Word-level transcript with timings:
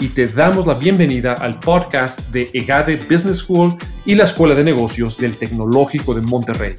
y 0.00 0.10
te 0.10 0.26
damos 0.26 0.66
la 0.66 0.74
bienvenida 0.74 1.34
al 1.34 1.58
podcast 1.58 2.20
de 2.30 2.48
EGADE 2.52 2.96
Business 2.96 3.38
School 3.38 3.76
y 4.04 4.14
la 4.14 4.24
Escuela 4.24 4.54
de 4.54 4.62
Negocios 4.62 5.18
del 5.18 5.36
Tecnológico 5.36 6.14
de 6.14 6.20
Monterrey. 6.20 6.76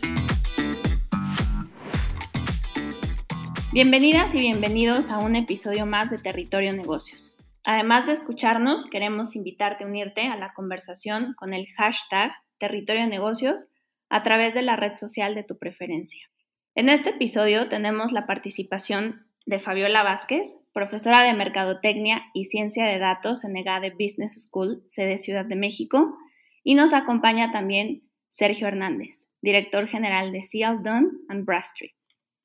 Bienvenidas 3.73 4.33
y 4.35 4.39
bienvenidos 4.39 5.09
a 5.09 5.17
un 5.17 5.35
episodio 5.35 5.85
más 5.85 6.09
de 6.09 6.17
Territorio 6.17 6.71
Negocios. 6.71 7.37
Además 7.65 8.05
de 8.05 8.13
escucharnos, 8.13 8.85
queremos 8.85 9.35
invitarte 9.35 9.83
a 9.83 9.87
unirte 9.87 10.27
a 10.27 10.37
la 10.37 10.53
conversación 10.53 11.33
con 11.37 11.53
el 11.53 11.67
hashtag 11.75 12.31
Territorio 12.57 13.05
Negocios 13.07 13.67
a 14.09 14.23
través 14.23 14.53
de 14.53 14.61
la 14.61 14.77
red 14.77 14.95
social 14.95 15.35
de 15.35 15.43
tu 15.43 15.57
preferencia. 15.57 16.29
En 16.73 16.87
este 16.87 17.09
episodio 17.09 17.67
tenemos 17.67 18.13
la 18.13 18.25
participación 18.25 19.27
de 19.45 19.59
Fabiola 19.59 20.03
Vázquez, 20.03 20.55
profesora 20.73 21.23
de 21.23 21.33
Mercadotecnia 21.33 22.23
y 22.33 22.45
Ciencia 22.45 22.85
de 22.85 22.99
Datos 22.99 23.43
en 23.43 23.55
EGADE 23.55 23.91
Business 23.91 24.47
School, 24.47 24.83
sede 24.87 25.17
Ciudad 25.17 25.45
de 25.45 25.55
México, 25.55 26.17
y 26.63 26.75
nos 26.75 26.93
acompaña 26.93 27.51
también 27.51 28.09
Sergio 28.29 28.67
Hernández, 28.67 29.27
director 29.41 29.87
general 29.87 30.31
de 30.31 30.43
Seal 30.43 30.83
Dunn 30.83 31.25
and 31.29 31.45
Bradstreet. 31.45 31.93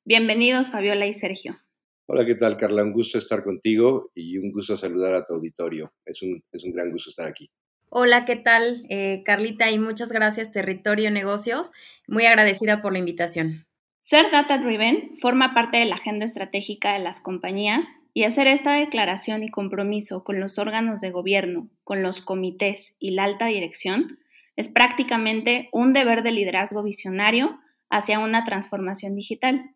Bienvenidos 0.03 0.69
Fabiola 0.69 1.05
y 1.05 1.13
Sergio. 1.13 1.57
Hola, 2.07 2.25
¿qué 2.25 2.35
tal 2.35 2.57
Carla? 2.57 2.83
Un 2.83 2.93
gusto 2.93 3.17
estar 3.17 3.41
contigo 3.41 4.11
y 4.13 4.37
un 4.37 4.51
gusto 4.51 4.77
saludar 4.77 5.13
a 5.15 5.25
tu 5.25 5.33
auditorio. 5.33 5.91
Es 6.05 6.21
un, 6.21 6.43
es 6.51 6.63
un 6.63 6.71
gran 6.71 6.91
gusto 6.91 7.09
estar 7.09 7.27
aquí. 7.27 7.49
Hola, 7.89 8.25
¿qué 8.25 8.35
tal 8.35 8.85
eh, 8.89 9.23
Carlita? 9.23 9.71
Y 9.71 9.79
muchas 9.79 10.11
gracias 10.11 10.51
Territorio 10.51 11.09
Negocios. 11.11 11.71
Muy 12.07 12.25
agradecida 12.25 12.81
por 12.81 12.93
la 12.93 12.99
invitación. 12.99 13.64
Ser 14.07 14.29
data 14.29 14.59
driven 14.59 15.17
forma 15.17 15.55
parte 15.55 15.79
de 15.79 15.85
la 15.85 15.95
agenda 15.95 16.25
estratégica 16.25 16.93
de 16.93 16.99
las 16.99 17.19
compañías 17.19 17.87
y 18.13 18.21
hacer 18.25 18.45
esta 18.45 18.73
declaración 18.73 19.41
y 19.41 19.49
compromiso 19.49 20.23
con 20.23 20.39
los 20.39 20.59
órganos 20.59 21.01
de 21.01 21.09
gobierno, 21.09 21.71
con 21.83 22.03
los 22.03 22.21
comités 22.21 22.95
y 22.99 23.15
la 23.15 23.23
alta 23.23 23.47
dirección 23.47 24.19
es 24.55 24.69
prácticamente 24.69 25.69
un 25.71 25.91
deber 25.91 26.21
de 26.21 26.33
liderazgo 26.33 26.83
visionario 26.83 27.59
hacia 27.89 28.19
una 28.19 28.43
transformación 28.43 29.15
digital. 29.15 29.73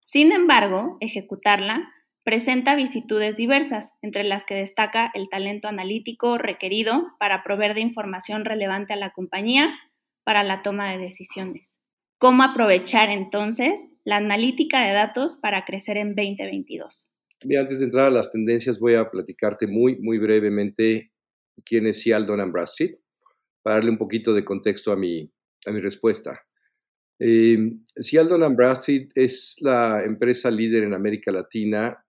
Sin 0.00 0.32
embargo, 0.32 0.96
ejecutarla 0.98 1.88
presenta 2.24 2.74
vicitudes 2.74 3.36
diversas, 3.36 3.92
entre 4.02 4.24
las 4.24 4.44
que 4.44 4.56
destaca 4.56 5.08
el 5.14 5.28
talento 5.28 5.68
analítico 5.68 6.36
requerido 6.36 7.12
para 7.20 7.44
proveer 7.44 7.74
de 7.74 7.82
información 7.82 8.44
relevante 8.44 8.94
a 8.94 8.96
la 8.96 9.10
compañía 9.10 9.78
para 10.24 10.42
la 10.42 10.62
toma 10.62 10.90
de 10.90 10.98
decisiones. 10.98 11.80
¿Cómo 12.18 12.42
aprovechar 12.42 13.10
entonces 13.10 13.86
la 14.04 14.16
analítica 14.16 14.84
de 14.84 14.92
datos 14.92 15.36
para 15.36 15.64
crecer 15.64 15.96
en 15.96 16.16
2022? 16.16 17.12
Bien, 17.44 17.60
antes 17.60 17.78
de 17.78 17.84
entrar 17.84 18.06
a 18.06 18.10
las 18.10 18.32
tendencias, 18.32 18.80
voy 18.80 18.94
a 18.94 19.08
platicarte 19.08 19.68
muy, 19.68 20.00
muy 20.00 20.18
brevemente 20.18 21.12
quién 21.64 21.86
es 21.86 22.02
Cial 22.02 22.26
Don 22.26 22.50
Bradstreet, 22.50 22.98
para 23.62 23.76
darle 23.76 23.90
un 23.90 23.98
poquito 23.98 24.34
de 24.34 24.44
contexto 24.44 24.90
a 24.90 24.96
mi, 24.96 25.30
a 25.64 25.70
mi 25.70 25.80
respuesta. 25.80 26.40
Eh, 27.20 27.56
Cial 28.00 28.28
Don 28.28 28.56
Bradstreet 28.56 29.12
es 29.14 29.54
la 29.60 30.02
empresa 30.04 30.50
líder 30.50 30.82
en 30.82 30.94
América 30.94 31.30
Latina 31.30 32.04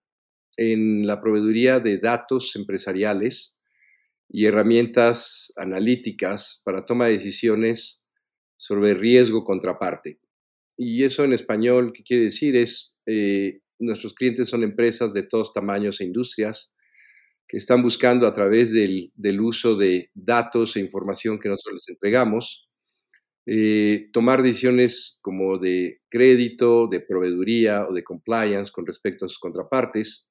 en 0.56 1.06
la 1.06 1.20
proveeduría 1.20 1.78
de 1.78 1.98
datos 1.98 2.56
empresariales 2.56 3.60
y 4.28 4.46
herramientas 4.46 5.52
analíticas 5.56 6.62
para 6.64 6.84
toma 6.84 7.06
de 7.06 7.12
decisiones 7.12 7.99
sobre 8.60 8.92
riesgo 8.92 9.42
contraparte. 9.42 10.20
Y 10.76 11.04
eso 11.04 11.24
en 11.24 11.32
español, 11.32 11.92
¿qué 11.94 12.02
quiere 12.02 12.24
decir? 12.24 12.56
Es, 12.56 12.94
eh, 13.06 13.60
nuestros 13.78 14.12
clientes 14.12 14.50
son 14.50 14.62
empresas 14.62 15.14
de 15.14 15.22
todos 15.22 15.54
tamaños 15.54 16.00
e 16.00 16.04
industrias 16.04 16.74
que 17.48 17.56
están 17.56 17.82
buscando 17.82 18.26
a 18.26 18.34
través 18.34 18.70
del, 18.70 19.12
uso 19.40 19.76
de 19.76 20.10
datos 20.14 20.76
e 20.76 20.80
información 20.80 21.38
que 21.38 21.48
nosotros 21.48 21.76
les 21.76 21.88
entregamos, 21.88 22.68
eh, 23.46 24.10
tomar 24.12 24.42
decisiones 24.42 25.20
como 25.22 25.56
de 25.56 26.02
crédito, 26.10 26.86
de 26.86 27.00
proveeduría 27.00 27.88
o 27.88 27.94
de 27.94 28.04
compliance 28.04 28.70
con 28.70 28.86
respecto 28.86 29.24
a 29.24 29.28
sus 29.28 29.38
contrapartes, 29.38 30.30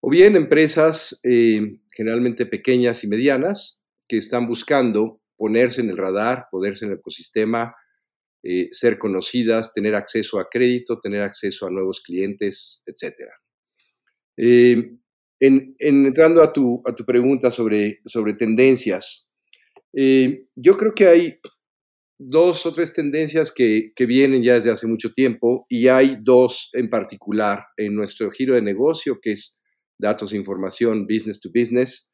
o 0.00 0.08
bien 0.08 0.36
empresas 0.36 1.20
eh, 1.22 1.80
generalmente 1.94 2.46
pequeñas 2.46 3.04
y 3.04 3.08
medianas 3.08 3.82
que 4.08 4.16
están 4.16 4.46
buscando 4.46 5.21
ponerse 5.42 5.80
en 5.80 5.90
el 5.90 5.96
radar, 5.96 6.46
poderse 6.52 6.84
en 6.84 6.92
el 6.92 6.98
ecosistema, 6.98 7.74
eh, 8.44 8.68
ser 8.70 8.96
conocidas, 8.96 9.72
tener 9.72 9.96
acceso 9.96 10.38
a 10.38 10.48
crédito, 10.48 11.00
tener 11.00 11.20
acceso 11.20 11.66
a 11.66 11.70
nuevos 11.70 12.00
clientes, 12.00 12.84
etc. 12.86 13.28
Eh, 14.36 14.92
en, 15.40 15.74
entrando 15.80 16.44
a 16.44 16.52
tu, 16.52 16.80
a 16.86 16.94
tu 16.94 17.04
pregunta 17.04 17.50
sobre, 17.50 17.98
sobre 18.04 18.34
tendencias, 18.34 19.28
eh, 19.92 20.46
yo 20.54 20.76
creo 20.76 20.94
que 20.94 21.08
hay 21.08 21.40
dos 22.20 22.64
o 22.64 22.72
tres 22.72 22.92
tendencias 22.92 23.50
que, 23.50 23.90
que, 23.96 24.06
vienen 24.06 24.44
ya 24.44 24.54
desde 24.54 24.70
hace 24.70 24.86
mucho 24.86 25.12
tiempo 25.12 25.66
y 25.68 25.88
hay 25.88 26.18
dos 26.22 26.70
en 26.72 26.88
particular 26.88 27.64
en 27.76 27.96
nuestro 27.96 28.30
giro 28.30 28.54
de 28.54 28.62
negocio, 28.62 29.18
que 29.20 29.32
es 29.32 29.60
datos 29.98 30.32
e 30.32 30.36
información, 30.36 31.08
business 31.08 31.40
to 31.40 31.50
business, 31.52 32.11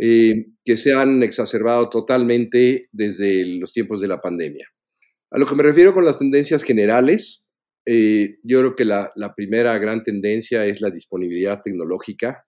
eh, 0.00 0.46
que 0.64 0.76
se 0.76 0.94
han 0.94 1.24
exacerbado 1.24 1.90
totalmente 1.90 2.84
desde 2.92 3.44
los 3.58 3.72
tiempos 3.72 4.00
de 4.00 4.06
la 4.06 4.20
pandemia. 4.20 4.68
A 5.32 5.38
lo 5.38 5.44
que 5.44 5.56
me 5.56 5.64
refiero 5.64 5.92
con 5.92 6.04
las 6.04 6.20
tendencias 6.20 6.62
generales, 6.62 7.50
eh, 7.84 8.36
yo 8.44 8.60
creo 8.60 8.74
que 8.76 8.84
la, 8.84 9.10
primera 9.34 9.76
gran 9.78 10.04
tendencia 10.04 10.64
es 10.66 10.80
la 10.80 10.90
disponibilidad 10.90 11.60
tecnológica. 11.62 12.44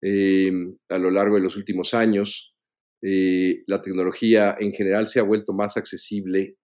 Eh, 0.00 0.50
a 0.88 0.96
lo 0.96 1.10
largo 1.10 1.36
de 1.36 1.42
los 1.42 1.56
últimos 1.56 1.92
años, 1.92 2.54
la 3.02 3.82
tecnología 3.82 4.54
en 4.58 4.72
general 4.72 5.08
se 5.08 5.18
ha 5.18 5.24
vuelto 5.24 5.52
más 5.52 5.76
accesible 5.76 6.56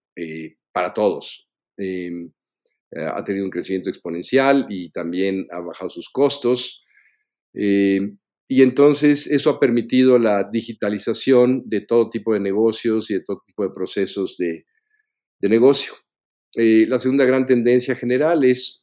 para 0.72 0.94
todos. 0.94 1.48
ha 2.96 3.24
tenido 3.24 3.44
un 3.44 3.50
crecimiento 3.50 3.90
exponencial 3.90 4.66
y 4.70 4.90
también 4.90 5.48
ha 5.50 5.58
bajado 5.60 5.90
sus 5.90 6.08
costos. 6.08 6.82
Y 8.50 8.62
entonces 8.62 9.26
eso 9.26 9.50
ha 9.50 9.60
permitido 9.60 10.18
la 10.18 10.42
digitalización 10.42 11.64
de 11.66 11.82
todo 11.82 12.08
tipo 12.08 12.32
de 12.32 12.40
negocios 12.40 13.10
y 13.10 13.14
de 13.14 13.20
todo 13.20 13.42
tipo 13.46 13.62
de 13.62 13.74
procesos 13.74 14.38
de, 14.38 14.64
negocio. 15.42 15.92
Eh, 16.54 16.86
la 16.88 16.98
segunda 16.98 17.26
gran 17.26 17.44
tendencia 17.44 17.94
general 17.94 18.44
es, 18.44 18.82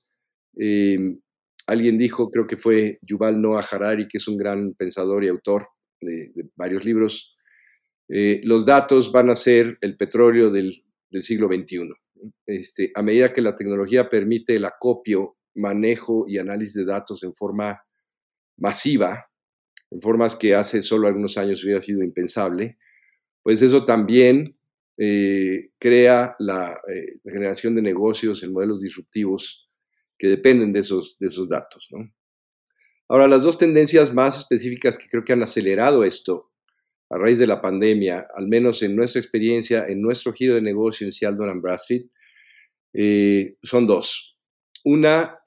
eh, 0.60 1.18
alguien 1.66 1.98
dijo, 1.98 2.30
creo 2.30 2.46
que 2.46 2.58
fue 2.58 3.00
Yuval 3.02 3.42
Noah 3.42 3.66
Harari, 3.70 4.08
que 4.08 4.20
es 4.20 4.28
un 4.28 4.38
gran 4.38 4.76
pensador 4.76 5.24
y 5.24 5.30
autor 5.30 5.68
de, 6.00 6.32
varios 6.56 6.86
libros, 6.86 7.36
eh, 8.08 8.42
los 8.44 8.68
datos 8.68 9.12
van 9.12 9.32
a 9.32 9.36
ser 9.36 9.80
el 9.82 9.98
petróleo 9.98 10.52
del, 10.52 10.84
siglo 11.22 11.48
XXI. 11.48 11.90
Este, 12.46 12.92
a 12.94 13.02
medida 13.02 13.32
que 13.32 13.42
la 13.42 13.56
tecnología 13.56 14.10
permite 14.10 14.58
el 14.58 14.66
acopio, 14.66 15.38
manejo 15.56 16.26
y 16.28 16.38
análisis 16.38 16.76
de 16.76 16.86
datos 16.86 17.24
en 17.24 17.34
forma 17.34 17.82
masiva, 18.58 19.26
en 19.92 20.02
formas 20.02 20.36
que 20.36 20.56
hace 20.56 20.82
solo 20.82 21.08
algunos 21.08 21.38
años 21.38 21.64
hubiera 21.64 21.82
sido 21.82 22.04
impensable, 22.04 22.78
pues 23.44 23.62
eso 23.62 23.86
también 23.86 24.44
eh, 24.98 25.72
crea 25.78 26.36
la, 26.40 26.80
eh, 26.88 27.20
la, 27.24 27.32
generación 27.32 27.76
de 27.76 27.82
negocios 27.82 28.44
en 28.44 28.54
modelos 28.54 28.82
disruptivos 28.82 29.70
que 30.18 30.28
dependen 30.28 30.72
de 30.72 30.80
esos, 30.80 31.20
de 31.20 31.28
esos 31.28 31.50
datos. 31.50 31.90
¿no? 31.92 32.10
Ahora, 33.08 33.28
las 33.28 33.44
dos 33.44 33.58
tendencias 33.58 34.14
más 34.14 34.38
específicas 34.38 34.98
que 34.98 35.08
creo 35.10 35.24
que 35.24 35.34
han 35.34 35.44
acelerado 35.44 36.04
esto 36.04 36.52
a 37.10 37.18
raíz 37.18 37.38
de 37.38 37.46
la 37.46 37.62
pandemia, 37.62 38.26
al 38.36 38.48
menos 38.48 38.82
en 38.82 38.96
nuestra 38.96 39.22
experiencia, 39.22 39.86
en 39.88 40.02
nuestro 40.02 40.34
giro 40.34 40.56
de 40.56 40.62
negocio 40.62 41.06
en 41.06 41.14
Seattle 41.14 41.52
and 41.52 41.62
Bradstreet, 41.62 42.10
eh, 42.94 43.58
son 43.62 43.86
dos. 43.86 44.40
Una, 44.84 45.40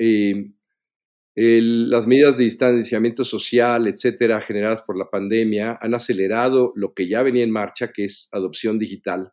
las 1.40 2.06
medidas 2.06 2.36
de 2.36 2.44
distanciamiento 2.44 3.22
social, 3.24 3.86
etcétera, 3.86 4.40
generadas 4.40 4.82
por 4.82 4.98
la 4.98 5.08
pandemia, 5.08 5.78
han 5.80 5.94
acelerado 5.94 6.72
lo 6.74 6.94
que 6.94 7.08
ya 7.08 7.22
venía 7.22 7.44
en 7.44 7.52
marcha, 7.52 7.92
que 7.92 8.04
es 8.04 8.28
adopción 8.32 8.78
digital 8.78 9.32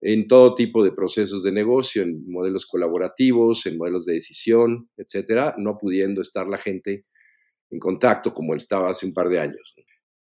en 0.00 0.26
todo 0.28 0.54
tipo 0.54 0.84
de 0.84 0.92
procesos 0.92 1.42
de 1.42 1.52
negocio, 1.52 2.02
en 2.02 2.24
modelos 2.30 2.66
colaborativos, 2.66 3.66
en 3.66 3.76
modelos 3.76 4.06
de 4.06 4.14
decisión, 4.14 4.88
etcétera, 4.96 5.54
no 5.58 5.76
pudiendo 5.76 6.22
estar 6.22 6.46
la 6.46 6.56
gente 6.56 7.04
en 7.70 7.78
contacto 7.78 8.32
como 8.32 8.54
estaba 8.54 8.90
hace 8.90 9.06
un 9.06 9.12
par 9.12 9.28
de 9.28 9.40
años. 9.40 9.74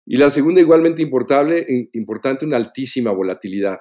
Y 0.06 0.19
la 0.19 0.31
segunda, 0.31 0.60
igualmente 0.60 1.00
importante, 1.02 2.44
una 2.44 2.56
altísima 2.56 3.12
volatilidad. 3.12 3.78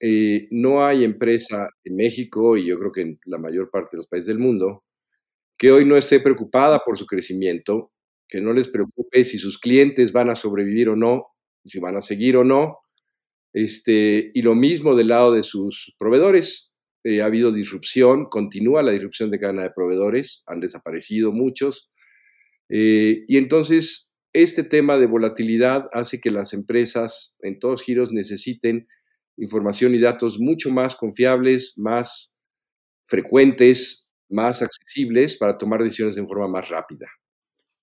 Eh, 0.00 0.46
no 0.50 0.84
hay 0.84 1.04
empresa 1.04 1.68
en 1.84 1.96
México 1.96 2.56
y 2.56 2.66
yo 2.66 2.78
creo 2.78 2.92
que 2.92 3.00
en 3.02 3.20
la 3.26 3.38
mayor 3.38 3.70
parte 3.70 3.90
de 3.92 3.98
los 3.98 4.06
países 4.06 4.28
del 4.28 4.38
mundo 4.38 4.84
que 5.58 5.72
hoy 5.72 5.84
no 5.84 5.96
esté 5.96 6.20
preocupada 6.20 6.78
por 6.84 6.96
su 6.96 7.04
crecimiento, 7.04 7.92
que 8.28 8.40
no 8.40 8.52
les 8.52 8.68
preocupe 8.68 9.24
si 9.24 9.38
sus 9.38 9.58
clientes 9.58 10.12
van 10.12 10.30
a 10.30 10.36
sobrevivir 10.36 10.88
o 10.88 10.96
no, 10.96 11.26
si 11.64 11.80
van 11.80 11.96
a 11.96 12.00
seguir 12.00 12.36
o 12.36 12.44
no. 12.44 12.78
Este, 13.52 14.30
y 14.34 14.42
lo 14.42 14.54
mismo 14.54 14.94
del 14.94 15.08
lado 15.08 15.32
de 15.32 15.42
sus 15.42 15.94
proveedores. 15.98 16.76
Eh, 17.04 17.22
ha 17.22 17.26
habido 17.26 17.52
disrupción, 17.52 18.26
continúa 18.28 18.82
la 18.82 18.92
disrupción 18.92 19.30
de 19.30 19.38
cadena 19.38 19.62
de 19.62 19.70
proveedores, 19.70 20.42
han 20.46 20.60
desaparecido 20.60 21.32
muchos. 21.32 21.90
Eh, 22.68 23.24
y 23.28 23.36
entonces, 23.38 24.14
este 24.32 24.62
tema 24.62 24.98
de 24.98 25.06
volatilidad 25.06 25.88
hace 25.92 26.20
que 26.20 26.30
las 26.30 26.52
empresas 26.52 27.38
en 27.40 27.58
todos 27.58 27.82
giros 27.82 28.12
necesiten 28.12 28.88
información 29.36 29.94
y 29.94 30.00
datos 30.00 30.38
mucho 30.38 30.70
más 30.70 30.96
confiables, 30.96 31.78
más 31.78 32.36
frecuentes, 33.06 34.07
más 34.28 34.62
accesibles 34.62 35.36
para 35.38 35.58
tomar 35.58 35.82
decisiones 35.82 36.16
de 36.16 36.26
forma 36.26 36.48
más 36.48 36.68
rápida. 36.68 37.06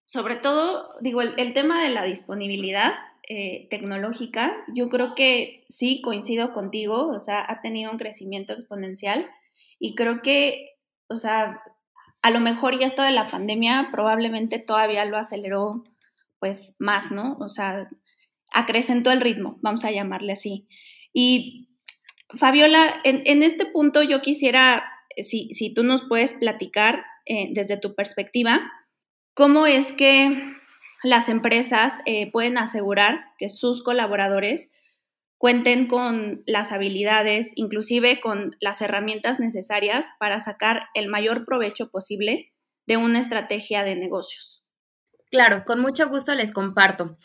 Sobre 0.05 0.35
todo, 0.35 0.89
digo, 1.01 1.21
el, 1.21 1.53
tema 1.53 1.83
de 1.83 1.89
la 1.89 2.03
disponibilidad 2.03 2.93
eh, 3.27 3.67
tecnológica, 3.69 4.55
yo 4.73 4.89
creo 4.89 5.15
que 5.15 5.65
sí 5.69 6.01
coincido 6.01 6.53
contigo, 6.53 7.07
o 7.07 7.19
sea, 7.19 7.43
ha 7.47 7.61
tenido 7.61 7.91
un 7.91 7.97
crecimiento 7.97 8.53
exponencial 8.53 9.27
y 9.79 9.95
creo 9.95 10.21
que, 10.21 10.77
o 11.07 11.17
sea, 11.17 11.61
a 12.21 12.31
lo 12.31 12.39
mejor 12.39 12.79
ya 12.79 12.87
esto 12.87 13.01
de 13.01 13.11
la 13.11 13.27
pandemia 13.27 13.89
probablemente 13.91 14.59
todavía 14.59 15.05
lo 15.05 15.17
aceleró 15.17 15.83
pues 16.39 16.75
más, 16.79 17.11
¿no? 17.11 17.37
O 17.39 17.49
sea, 17.49 17.89
acrecentó 18.51 19.11
el 19.11 19.21
ritmo, 19.21 19.57
vamos 19.61 19.85
a 19.85 19.91
llamarle 19.91 20.33
así. 20.33 20.67
Y 21.13 21.69
Fabiola, 22.29 22.99
en, 23.03 23.43
este 23.43 23.65
punto 23.65 24.01
yo 24.01 24.21
quisiera, 24.21 24.83
si, 25.17 25.73
tú 25.73 25.83
nos 25.83 26.03
puedes 26.03 26.33
platicar 26.33 27.03
eh, 27.25 27.49
desde 27.51 27.77
tu 27.77 27.95
perspectiva, 27.95 28.71
cómo 29.33 29.67
es 29.67 29.93
que 29.93 30.53
las 31.03 31.29
empresas 31.29 31.99
eh, 32.05 32.31
pueden 32.31 32.57
asegurar 32.57 33.25
que 33.37 33.49
sus 33.49 33.83
colaboradores 33.83 34.71
cuenten 35.37 35.87
con 35.87 36.43
las 36.47 36.71
habilidades, 36.71 37.51
inclusive 37.55 38.19
con 38.21 38.55
las 38.59 38.81
herramientas 38.81 39.39
necesarias 39.39 40.07
para 40.19 40.39
sacar 40.39 40.87
el 40.93 41.07
mayor 41.07 41.45
provecho 41.45 41.89
posible 41.91 42.51
de 42.87 42.97
una 42.97 43.19
estrategia 43.19 43.83
de 43.83 43.95
negocios. 43.95 44.63
Claro, 45.29 45.63
con 45.65 45.81
mucho 45.81 46.07
gusto 46.09 46.33
les 46.33 46.51
comparto. 46.53 47.17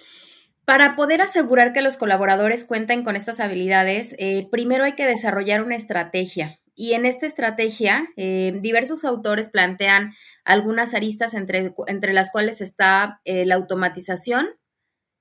Para 0.65 0.97
poder 0.97 1.23
asegurar 1.23 1.73
que 1.73 1.83
los 1.83 1.97
colaboradores 1.97 2.65
cuenten 2.65 3.05
con 3.05 3.17
estas 3.17 3.41
habilidades, 3.41 4.15
eh, 4.19 4.49
primero 4.51 4.85
hay 4.85 4.95
que 4.95 5.07
desarrollar 5.07 5.63
una 5.63 5.77
estrategia. 5.77 6.61
Y 6.81 6.95
en 6.95 7.05
esta 7.05 7.27
estrategia, 7.27 8.09
eh, 8.17 8.59
diversos 8.63 9.05
autores 9.05 9.51
plantean 9.51 10.15
algunas 10.47 10.95
aristas 10.95 11.35
entre, 11.35 11.75
entre 11.89 12.15
las 12.15 12.31
cuales 12.31 12.63
está 12.63 13.21
eh, 13.27 13.45
la 13.45 13.57
automatización, 13.57 14.49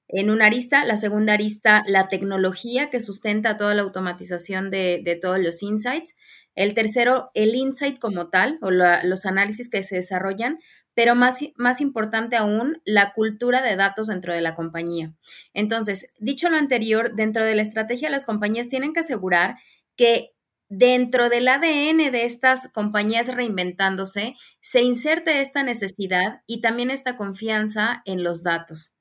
en 0.07 0.29
una 0.29 0.45
arista, 0.45 0.85
la 0.85 0.95
segunda 0.95 1.33
arista, 1.33 1.83
la 1.85 2.07
tecnología 2.07 2.89
que 2.89 3.01
sustenta 3.01 3.57
toda 3.57 3.73
la 3.75 3.81
automatización 3.81 4.71
de, 4.71 5.19
todos 5.21 5.37
los 5.37 5.61
insights, 5.61 6.15
el 6.55 6.73
tercero, 6.75 7.29
el 7.33 7.53
insight 7.53 7.99
como 7.99 8.29
tal 8.29 8.57
o 8.61 8.71
los 8.71 9.25
análisis 9.25 9.69
que 9.69 9.83
se 9.83 9.97
desarrollan, 9.97 10.59
pero 10.93 11.13
más, 11.13 11.39
más 11.57 11.81
importante 11.81 12.37
aún, 12.37 12.81
la 12.85 13.11
cultura 13.11 13.61
de 13.61 13.75
datos 13.75 14.07
dentro 14.07 14.33
de 14.33 14.39
la 14.39 14.55
compañía. 14.55 15.13
Entonces, 15.53 16.07
dicho 16.19 16.49
lo 16.49 16.55
anterior, 16.55 17.13
dentro 17.17 17.43
de 17.43 17.55
la 17.55 17.63
estrategia, 17.63 18.09
las 18.09 18.23
compañías 18.23 18.69
tienen 18.69 18.93
que 18.93 19.01
asegurar 19.01 19.57
que 19.97 20.31
dentro 20.69 21.29
del 21.29 21.47
ADN 21.47 22.11
de 22.11 22.25
estas 22.25 22.67
compañías 22.69 23.27
reinventándose 23.27 24.35
se 24.61 24.81
inserte 24.81 25.41
esta 25.41 25.63
necesidad 25.63 26.41
y 26.47 26.61
también 26.61 26.91
esta 26.91 27.17
confianza 27.17 28.01
en 28.05 28.23
los 28.23 28.43
datos. 28.43 28.95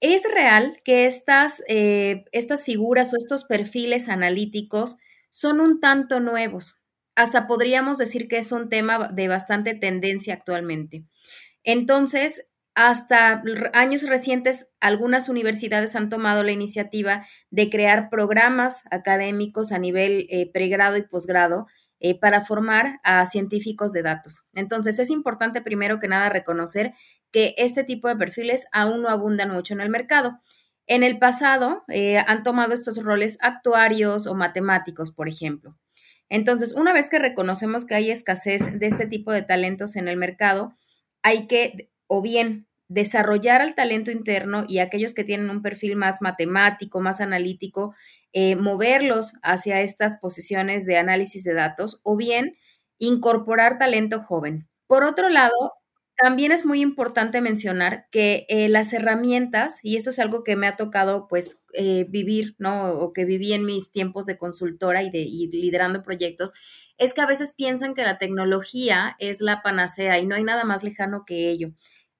Es 0.00 0.22
real 0.34 0.76
que 0.84 1.06
estas, 1.06 1.62
eh, 1.68 2.24
estas 2.32 2.64
figuras 2.64 3.14
o 3.14 3.16
estos 3.16 3.44
perfiles 3.44 4.08
analíticos 4.08 4.96
son 5.30 5.60
un 5.60 5.80
tanto 5.80 6.18
nuevos. 6.18 6.82
Hasta 7.14 7.46
podríamos 7.46 7.98
decir 7.98 8.26
que 8.26 8.38
es 8.38 8.50
un 8.50 8.68
tema 8.68 9.08
de 9.12 9.28
bastante 9.28 9.74
tendencia 9.74 10.34
actualmente. 10.34 11.04
Entonces, 11.62 12.48
hasta 12.74 13.42
años 13.74 14.02
recientes, 14.02 14.68
algunas 14.80 15.28
universidades 15.28 15.94
han 15.94 16.08
tomado 16.08 16.42
la 16.42 16.52
iniciativa 16.52 17.26
de 17.50 17.68
crear 17.68 18.08
programas 18.08 18.84
académicos 18.90 19.72
a 19.72 19.78
nivel 19.78 20.26
eh, 20.30 20.50
pregrado 20.50 20.96
y 20.96 21.02
posgrado 21.02 21.66
eh, 22.00 22.18
para 22.18 22.40
formar 22.40 22.98
a 23.04 23.26
científicos 23.26 23.92
de 23.92 24.02
datos. 24.02 24.46
Entonces, 24.54 24.98
es 24.98 25.10
importante 25.10 25.60
primero 25.60 26.00
que 26.00 26.08
nada 26.08 26.30
reconocer 26.30 26.94
que 27.30 27.54
este 27.58 27.84
tipo 27.84 28.08
de 28.08 28.16
perfiles 28.16 28.66
aún 28.72 29.02
no 29.02 29.08
abundan 29.08 29.50
mucho 29.50 29.74
en 29.74 29.80
el 29.80 29.88
mercado. 29.88 30.38
En 30.86 31.04
el 31.04 31.18
pasado 31.18 31.84
eh, 31.88 32.18
han 32.26 32.42
tomado 32.42 32.74
estos 32.74 33.02
roles 33.02 33.38
actuarios 33.40 34.26
o 34.26 34.34
matemáticos, 34.34 35.12
por 35.12 35.28
ejemplo. 35.28 35.78
Entonces, 36.28 36.72
una 36.72 36.92
vez 36.92 37.10
que 37.10 37.18
reconocemos 37.18 37.84
que 37.84 37.94
hay 37.94 38.10
escasez 38.10 38.78
de 38.78 38.86
este 38.86 39.06
tipo 39.06 39.30
de 39.30 39.42
talentos 39.42 39.94
en 39.94 40.08
el 40.08 40.16
mercado, 40.16 40.72
hay 41.22 41.46
que 41.46 41.91
o 42.14 42.20
bien 42.20 42.66
desarrollar 42.88 43.62
al 43.62 43.74
talento 43.74 44.10
interno 44.10 44.66
y 44.68 44.78
aquellos 44.80 45.14
que 45.14 45.24
tienen 45.24 45.48
un 45.48 45.62
perfil 45.62 45.96
más 45.96 46.20
matemático, 46.20 47.00
más 47.00 47.22
analítico, 47.22 47.94
eh, 48.34 48.54
moverlos 48.54 49.32
hacia 49.42 49.80
estas 49.80 50.18
posiciones 50.18 50.84
de 50.84 50.98
análisis 50.98 51.42
de 51.42 51.54
datos 51.54 52.00
o 52.02 52.14
bien 52.18 52.54
incorporar 52.98 53.78
talento 53.78 54.20
joven. 54.20 54.68
Por 54.86 55.04
otro 55.04 55.30
lado, 55.30 55.54
también 56.18 56.52
es 56.52 56.66
muy 56.66 56.82
importante 56.82 57.40
mencionar 57.40 58.06
que 58.10 58.44
eh, 58.50 58.68
las 58.68 58.92
herramientas, 58.92 59.80
y 59.82 59.96
eso 59.96 60.10
es 60.10 60.18
algo 60.18 60.44
que 60.44 60.54
me 60.56 60.66
ha 60.66 60.76
tocado 60.76 61.26
pues 61.28 61.62
eh, 61.72 62.04
vivir, 62.10 62.54
¿no? 62.58 62.90
O 62.92 63.14
que 63.14 63.24
viví 63.24 63.54
en 63.54 63.64
mis 63.64 63.90
tiempos 63.90 64.26
de 64.26 64.36
consultora 64.36 65.02
y 65.02 65.10
de 65.10 65.20
y 65.20 65.46
liderando 65.50 66.02
proyectos, 66.02 66.52
es 66.98 67.14
que 67.14 67.22
a 67.22 67.26
veces 67.26 67.54
piensan 67.56 67.94
que 67.94 68.02
la 68.04 68.18
tecnología 68.18 69.16
es 69.18 69.40
la 69.40 69.62
panacea 69.62 70.18
y 70.18 70.26
no 70.26 70.34
hay 70.36 70.44
nada 70.44 70.64
más 70.64 70.84
lejano 70.84 71.24
que 71.26 71.48
ello. 71.50 71.72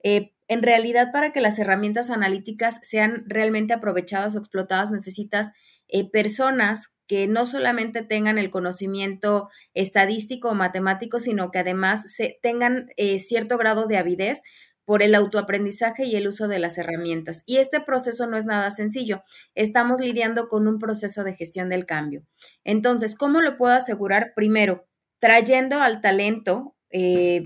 Eh, 0.02 0.32
en 0.49 0.62
realidad, 0.62 1.12
para 1.12 1.32
que 1.32 1.40
las 1.40 1.58
herramientas 1.58 2.10
analíticas 2.10 2.81
sean 2.82 3.25
realmente 3.26 3.72
aprovechadas 3.72 4.34
o 4.34 4.38
explotadas, 4.38 4.90
necesitas 4.90 5.52
eh, 5.88 6.10
personas 6.10 6.93
que 7.06 7.26
no 7.26 7.46
solamente 7.46 8.03
tengan 8.03 8.38
el 8.38 8.50
conocimiento 8.50 9.48
estadístico 9.74 10.50
o 10.50 10.55
matemático, 10.55 11.20
sino 11.20 11.50
que 11.50 11.58
además 11.58 12.06
tengan 12.43 12.88
eh, 12.96 13.19
cierto 13.19 13.58
grado 13.58 13.86
de 13.86 13.96
avidez 13.96 14.43
por 14.84 15.03
el 15.03 15.15
autoaprendizaje 15.15 16.05
y 16.06 16.17
el 16.17 16.26
uso 16.26 16.48
de 16.48 16.58
las 16.58 16.76
herramientas. 16.76 17.44
Y 17.46 17.58
este 17.58 17.81
proceso 17.81 18.26
no 18.26 18.36
es 18.36 18.46
nada 18.46 18.70
sencillo. 18.70 19.22
Estamos 19.55 20.00
lidiando 20.00 20.48
con 20.48 20.67
un 20.67 20.79
proceso 20.79 21.22
de 21.22 21.34
gestión 21.34 21.69
del 21.69 21.86
cambio. 21.86 22.24
Entonces, 22.65 23.17
¿cómo 23.17 23.41
lo 23.41 23.56
puedo 23.56 23.74
asegurar? 23.74 24.32
Primero, 24.34 24.86
trayendo 25.19 25.81
al 25.81 26.00
talento 26.00 26.74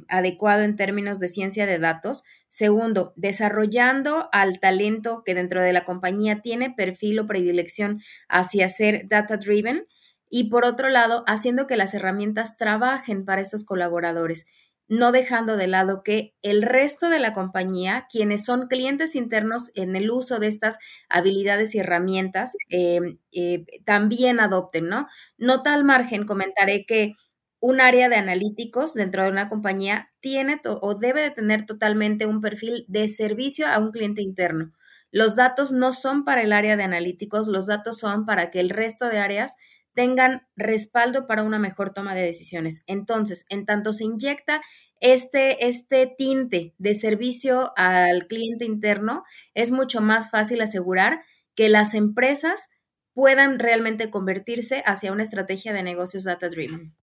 adecuado 0.08 0.62
en 0.62 0.74
términos 0.74 1.20
de 1.20 1.28
ciencia 1.28 1.66
de 1.66 1.78
datos, 1.78 2.24
Segundo, 2.56 3.12
desarrollando 3.16 4.30
al 4.32 4.60
talento 4.60 5.22
que 5.26 5.34
dentro 5.34 5.62
de 5.62 5.74
la 5.74 5.84
compañía 5.84 6.40
tiene 6.40 6.70
perfil 6.70 7.18
o 7.18 7.26
predilección 7.26 8.00
hacia 8.30 8.70
ser 8.70 9.06
data 9.08 9.36
driven. 9.36 9.86
Y 10.30 10.48
por 10.48 10.64
otro 10.64 10.88
lado, 10.88 11.22
haciendo 11.26 11.66
que 11.66 11.76
las 11.76 11.92
herramientas 11.92 12.56
trabajen 12.56 13.26
para 13.26 13.42
estos 13.42 13.66
colaboradores, 13.66 14.46
no 14.88 15.12
dejando 15.12 15.58
de 15.58 15.66
lado 15.66 16.02
que 16.02 16.34
el 16.40 16.62
resto 16.62 17.10
de 17.10 17.18
la 17.18 17.34
compañía, 17.34 18.06
quienes 18.10 18.46
son 18.46 18.68
clientes 18.68 19.16
internos 19.16 19.70
en 19.74 19.94
el 19.94 20.10
uso 20.10 20.38
de 20.38 20.46
estas 20.46 20.78
habilidades 21.10 21.74
y 21.74 21.80
herramientas, 21.80 22.56
eh, 22.70 23.18
eh, 23.32 23.66
también 23.84 24.40
adopten, 24.40 24.88
¿no? 24.88 25.08
No 25.36 25.62
tal 25.62 25.84
margen, 25.84 26.24
comentaré 26.24 26.86
que 26.86 27.12
un 27.60 27.80
área 27.80 28.08
de 28.08 28.16
analíticos 28.16 28.94
dentro 28.94 29.24
de 29.24 29.30
una 29.30 29.48
compañía 29.48 30.12
tiene 30.20 30.60
o 30.64 30.94
debe 30.94 31.22
de 31.22 31.30
tener 31.30 31.66
totalmente 31.66 32.26
un 32.26 32.40
perfil 32.40 32.84
de 32.88 33.08
servicio 33.08 33.66
a 33.66 33.78
un 33.78 33.92
cliente 33.92 34.22
interno. 34.22 34.72
Los 35.10 35.36
datos 35.36 35.72
no 35.72 35.92
son 35.92 36.24
para 36.24 36.42
el 36.42 36.52
área 36.52 36.76
de 36.76 36.82
analíticos, 36.82 37.48
los 37.48 37.66
datos 37.66 37.98
son 37.98 38.26
para 38.26 38.50
que 38.50 38.60
el 38.60 38.70
resto 38.70 39.08
de 39.08 39.18
áreas 39.18 39.56
tengan 39.94 40.46
respaldo 40.56 41.26
para 41.26 41.42
una 41.42 41.58
mejor 41.58 41.94
toma 41.94 42.14
de 42.14 42.20
decisiones. 42.20 42.82
Entonces, 42.86 43.46
en 43.48 43.64
tanto 43.64 43.94
se 43.94 44.04
inyecta 44.04 44.60
este, 45.00 45.66
este 45.66 46.06
tinte 46.18 46.74
de 46.76 46.94
servicio 46.94 47.72
al 47.76 48.26
cliente 48.26 48.66
interno, 48.66 49.24
es 49.54 49.70
mucho 49.70 50.02
más 50.02 50.30
fácil 50.30 50.60
asegurar 50.60 51.22
que 51.54 51.70
las 51.70 51.94
empresas 51.94 52.68
puedan 53.14 53.58
realmente 53.58 54.10
convertirse 54.10 54.82
hacia 54.84 55.12
una 55.12 55.22
estrategia 55.22 55.72
de 55.72 55.82
negocios 55.82 56.24
data 56.24 56.50
driven. 56.50 56.94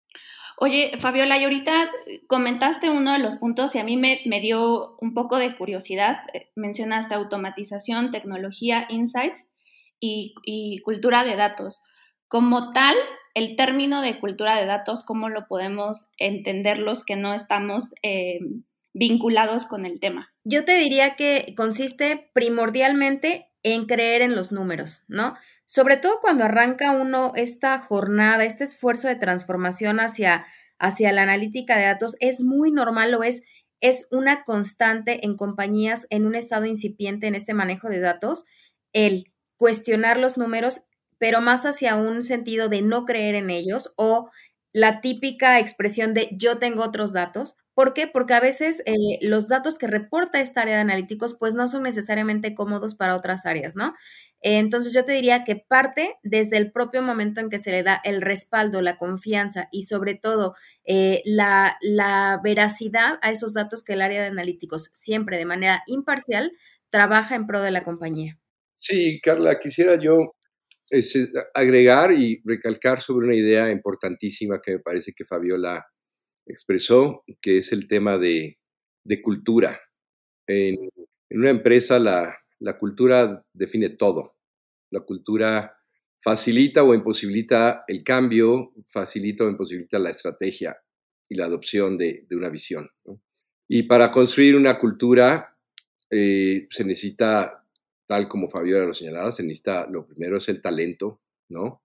Oye, 0.57 0.91
Fabiola, 0.99 1.37
y 1.37 1.43
ahorita 1.43 1.89
comentaste 2.27 2.89
uno 2.89 3.13
de 3.13 3.19
los 3.19 3.35
puntos 3.35 3.75
y 3.75 3.79
a 3.79 3.83
mí 3.83 3.97
me, 3.97 4.21
me 4.25 4.39
dio 4.39 4.95
un 5.01 5.13
poco 5.13 5.37
de 5.37 5.55
curiosidad. 5.55 6.17
Eh, 6.33 6.51
mencionaste 6.55 7.15
automatización, 7.15 8.11
tecnología, 8.11 8.85
insights 8.89 9.45
y, 9.99 10.81
cultura 10.83 11.23
de 11.23 11.35
datos. 11.35 11.81
Como 12.27 12.71
tal, 12.71 12.95
el 13.35 13.55
término 13.55 14.01
de 14.01 14.19
cultura 14.19 14.59
de 14.59 14.65
datos, 14.65 15.03
¿cómo 15.03 15.29
lo 15.29 15.47
podemos 15.47 16.07
entender 16.17 16.77
los 16.77 17.03
que 17.03 17.15
no 17.15 17.33
estamos 17.33 17.93
eh, 18.03 18.39
vinculados 18.93 19.65
con 19.65 19.85
el 19.85 19.99
tema? 19.99 20.33
Yo 20.43 20.65
te 20.65 20.77
diría 20.77 21.15
que 21.15 21.53
consiste 21.55 22.29
primordialmente 22.33 23.47
en 23.63 23.85
creer 23.85 24.21
en 24.21 24.35
los 24.35 24.51
números, 24.51 25.03
¿no? 25.07 25.35
Sobre 25.65 25.97
todo 25.97 26.19
cuando 26.21 26.43
arranca 26.43 26.91
uno 26.91 27.31
esta 27.35 27.79
jornada, 27.79 28.43
este 28.43 28.65
esfuerzo 28.65 29.07
de 29.07 29.15
transformación 29.15 29.99
hacia, 29.99 30.45
hacia 30.77 31.11
la 31.13 31.23
analítica 31.23 31.77
de 31.77 31.85
datos, 31.85 32.17
es 32.19 32.43
muy 32.43 32.71
normal 32.71 33.15
o 33.15 33.23
es, 33.23 33.43
es 33.81 34.07
una 34.11 34.43
constante 34.43 35.25
en 35.25 35.37
compañías 35.37 36.05
en 36.09 36.25
un 36.25 36.35
estado 36.35 36.65
incipiente 36.65 37.27
en 37.27 37.35
este 37.35 37.53
manejo 37.53 37.89
de 37.89 37.99
datos, 37.99 38.45
el 38.91 39.31
cuestionar 39.57 40.17
los 40.17 40.37
números, 40.37 40.81
pero 41.17 41.39
más 41.39 41.65
hacia 41.65 41.95
un 41.95 42.21
sentido 42.21 42.67
de 42.67 42.81
no 42.81 43.05
creer 43.05 43.35
en 43.35 43.49
ellos 43.49 43.93
o 43.95 44.29
la 44.73 45.01
típica 45.01 45.59
expresión 45.59 46.13
de 46.13 46.29
yo 46.33 46.57
tengo 46.57 46.83
otros 46.83 47.13
datos. 47.13 47.57
¿Por 47.73 47.93
qué? 47.93 48.07
Porque 48.07 48.33
a 48.33 48.39
veces 48.39 48.83
eh, 48.85 48.93
los 49.21 49.47
datos 49.47 49.77
que 49.77 49.87
reporta 49.87 50.39
esta 50.39 50.61
área 50.61 50.75
de 50.75 50.81
analíticos 50.81 51.35
pues 51.39 51.53
no 51.53 51.67
son 51.67 51.83
necesariamente 51.83 52.53
cómodos 52.53 52.95
para 52.95 53.15
otras 53.15 53.45
áreas, 53.45 53.75
¿no? 53.75 53.93
entonces 54.45 54.91
yo 54.93 55.05
te 55.05 55.13
diría 55.13 55.45
que 55.45 55.55
parte 55.55 56.15
desde 56.21 56.57
el 56.57 56.71
propio 56.73 57.01
momento 57.01 57.39
en 57.39 57.49
que 57.49 57.59
se 57.59 57.71
le 57.71 57.81
da 57.81 58.01
el 58.03 58.21
respaldo, 58.21 58.81
la 58.81 58.97
confianza 58.97 59.69
y 59.71 59.83
sobre 59.83 60.15
todo 60.15 60.53
eh, 60.83 61.21
la, 61.23 61.77
veracidad 62.43 63.19
a 63.21 63.31
esos 63.31 63.53
datos 63.53 63.85
que 63.85 63.93
el 63.93 64.01
área 64.01 64.21
de 64.21 64.27
analíticos 64.27 64.89
siempre 64.91 65.37
de 65.37 65.45
manera 65.45 65.81
imparcial 65.87 66.51
trabaja 66.89 67.35
en 67.35 67.47
pro 67.47 67.61
de 67.61 67.71
la 67.71 67.85
compañía. 67.85 68.37
Sí, 68.75 69.21
Carla, 69.23 69.57
quisiera 69.59 69.95
yo 69.95 70.35
es 70.89 71.15
eh, 71.15 71.31
agregar 71.53 72.11
y 72.11 72.41
recalcar 72.43 72.99
sobre 72.99 73.27
una 73.27 73.35
idea 73.35 73.71
importantísima 73.71 74.61
que 74.61 74.73
me 74.73 74.79
parece 74.79 75.13
que 75.15 75.23
Fabiola 75.23 75.85
expresó, 76.45 77.23
que 77.41 77.57
es 77.57 77.71
el 77.71 77.87
tema 77.87 78.17
de, 78.17 78.57
cultura. 79.21 79.79
En, 80.47 80.77
una 81.29 81.49
empresa 81.49 81.99
la, 81.99 82.37
la, 82.59 82.77
cultura 82.77 83.43
define 83.53 83.89
todo. 83.89 84.35
La 84.91 85.01
cultura 85.01 85.75
facilita 86.19 86.83
o 86.83 86.93
imposibilita 86.93 87.83
el 87.87 88.03
cambio, 88.03 88.73
facilita 88.87 89.43
o 89.43 89.49
imposibilita 89.49 89.99
la 89.99 90.11
estrategia 90.11 90.77
y 91.27 91.35
la 91.35 91.45
adopción 91.45 91.97
de, 91.97 92.25
una 92.31 92.49
visión. 92.49 92.89
Y 93.67 93.83
para 93.83 94.11
construir 94.11 94.55
una 94.55 94.77
cultura 94.77 95.57
eh, 96.09 96.67
se 96.69 96.85
necesita 96.85 97.65
tal 98.05 98.27
como 98.27 98.49
Fabiola 98.49 98.85
lo 98.85 98.93
señalaba, 98.93 99.31
se 99.31 99.43
necesita, 99.43 99.87
lo 99.89 100.05
primero 100.05 100.37
es 100.37 100.47
el 100.49 100.61
talento, 100.61 101.21
¿no? 101.49 101.81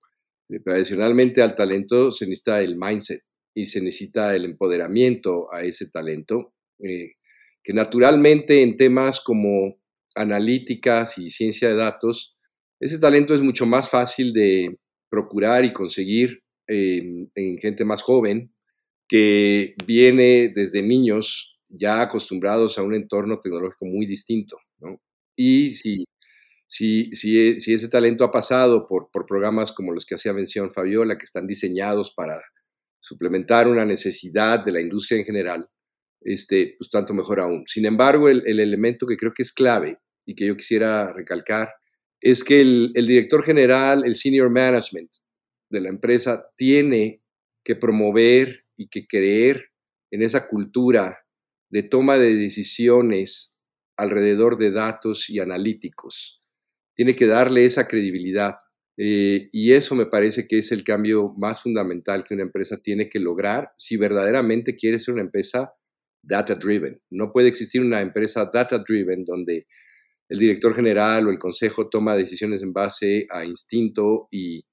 Tradicionalmente 0.64 1.42
al 1.42 1.54
talento 1.54 2.10
se 2.10 2.26
necesita 2.26 2.60
el 2.60 2.76
mindset 2.76 3.22
y 3.58 3.66
se 3.66 3.80
necesita 3.80 4.36
el 4.36 4.44
empoderamiento 4.44 5.52
a 5.52 5.62
ese 5.62 5.90
talento, 5.90 6.54
eh, 6.78 7.14
que 7.62 7.72
naturalmente 7.72 8.62
en 8.62 8.76
temas 8.76 9.20
como 9.20 9.80
analíticas 10.14 11.18
y 11.18 11.30
ciencia 11.30 11.68
de 11.68 11.74
datos, 11.74 12.36
ese 12.78 13.00
talento 13.00 13.34
es 13.34 13.40
mucho 13.40 13.66
más 13.66 13.90
fácil 13.90 14.32
de 14.32 14.78
procurar 15.10 15.64
y 15.64 15.72
conseguir 15.72 16.42
en 16.68 17.58
gente 17.58 17.82
más 17.86 18.02
joven 18.02 18.52
que 19.08 19.74
viene 19.86 20.52
desde 20.54 20.82
niños 20.82 21.58
ya 21.70 22.02
acostumbrados 22.02 22.78
a 22.78 22.82
un 22.82 22.94
entorno 22.94 23.40
tecnológico 23.40 23.86
muy 23.86 24.04
distinto. 24.04 24.58
Y 25.34 25.74
si, 25.74 26.04
si, 26.66 27.10
si, 27.12 27.58
si 27.58 27.72
ese 27.72 27.88
talento 27.88 28.22
ha 28.22 28.30
pasado 28.30 28.86
por, 28.86 29.10
por, 29.10 29.24
programas 29.24 29.72
como 29.72 29.92
los 29.92 30.04
que 30.04 30.14
hacía 30.14 30.34
mención 30.34 30.70
Fabiola, 30.70 31.16
que 31.16 31.24
están 31.24 31.46
diseñados 31.46 32.12
para 32.12 32.38
suplementar 33.00 33.68
una 33.68 33.84
necesidad 33.84 34.64
de 34.64 34.72
la 34.72 34.80
industria 34.80 35.18
en 35.18 35.24
general, 35.24 35.68
este, 36.20 36.74
pues 36.78 36.90
tanto 36.90 37.14
mejor 37.14 37.40
aún. 37.40 37.64
Sin 37.66 37.86
embargo, 37.86 38.28
el, 38.28 38.42
el 38.46 38.60
elemento 38.60 39.06
que 39.06 39.16
creo 39.16 39.32
que 39.32 39.42
es 39.42 39.52
clave 39.52 39.98
y 40.26 40.34
que 40.34 40.46
yo 40.46 40.56
quisiera 40.56 41.12
recalcar 41.12 41.70
es 42.20 42.42
que 42.42 42.60
el 42.60 43.06
director 43.06 43.42
general, 43.44 44.02
el 44.04 44.16
senior 44.16 44.50
management 44.50 45.10
de 45.70 45.80
la 45.80 45.88
empresa, 45.88 46.44
tiene 46.56 47.22
que 47.64 47.76
promover 47.76 48.64
y 48.76 48.88
que 48.88 49.06
creer 49.06 49.70
en 50.10 50.22
esa 50.22 50.48
cultura 50.48 51.18
de 51.70 51.82
toma 51.82 52.18
de 52.18 52.34
decisiones 52.34 53.56
alrededor 53.96 54.58
de 54.58 54.70
datos 54.70 55.28
y 55.28 55.40
analíticos. 55.40 56.42
Tiene 56.94 57.14
que 57.14 57.26
darle 57.26 57.64
esa 57.64 57.86
credibilidad. 57.86 58.54
Eh, 59.00 59.48
y 59.52 59.72
eso 59.72 59.94
me 59.94 60.06
parece 60.06 60.48
que 60.48 60.58
es 60.58 60.72
el 60.72 60.82
cambio 60.82 61.32
más 61.36 61.62
fundamental 61.62 62.24
que 62.24 62.34
una 62.34 62.42
empresa 62.42 62.78
tiene 62.78 63.08
que 63.08 63.20
lograr 63.20 63.72
si 63.76 63.96
verdaderamente 63.96 64.74
quiere 64.74 64.98
ser 64.98 65.14
una 65.14 65.22
empresa 65.22 65.72
data 66.20 66.54
driven. 66.54 67.00
No 67.10 67.32
puede 67.32 67.48
existir 67.48 67.80
una 67.80 68.00
empresa 68.00 68.50
data 68.52 68.78
driven 68.78 69.24
donde 69.24 69.66
el 70.28 70.38
director 70.38 70.74
general 70.74 71.26
o 71.26 71.30
el 71.30 71.38
consejo 71.38 71.88
toma 71.88 72.16
decisiones 72.16 72.62
en 72.62 72.72
base 72.72 73.26
a 73.30 73.44
instinto 73.44 74.28
y, 74.30 74.64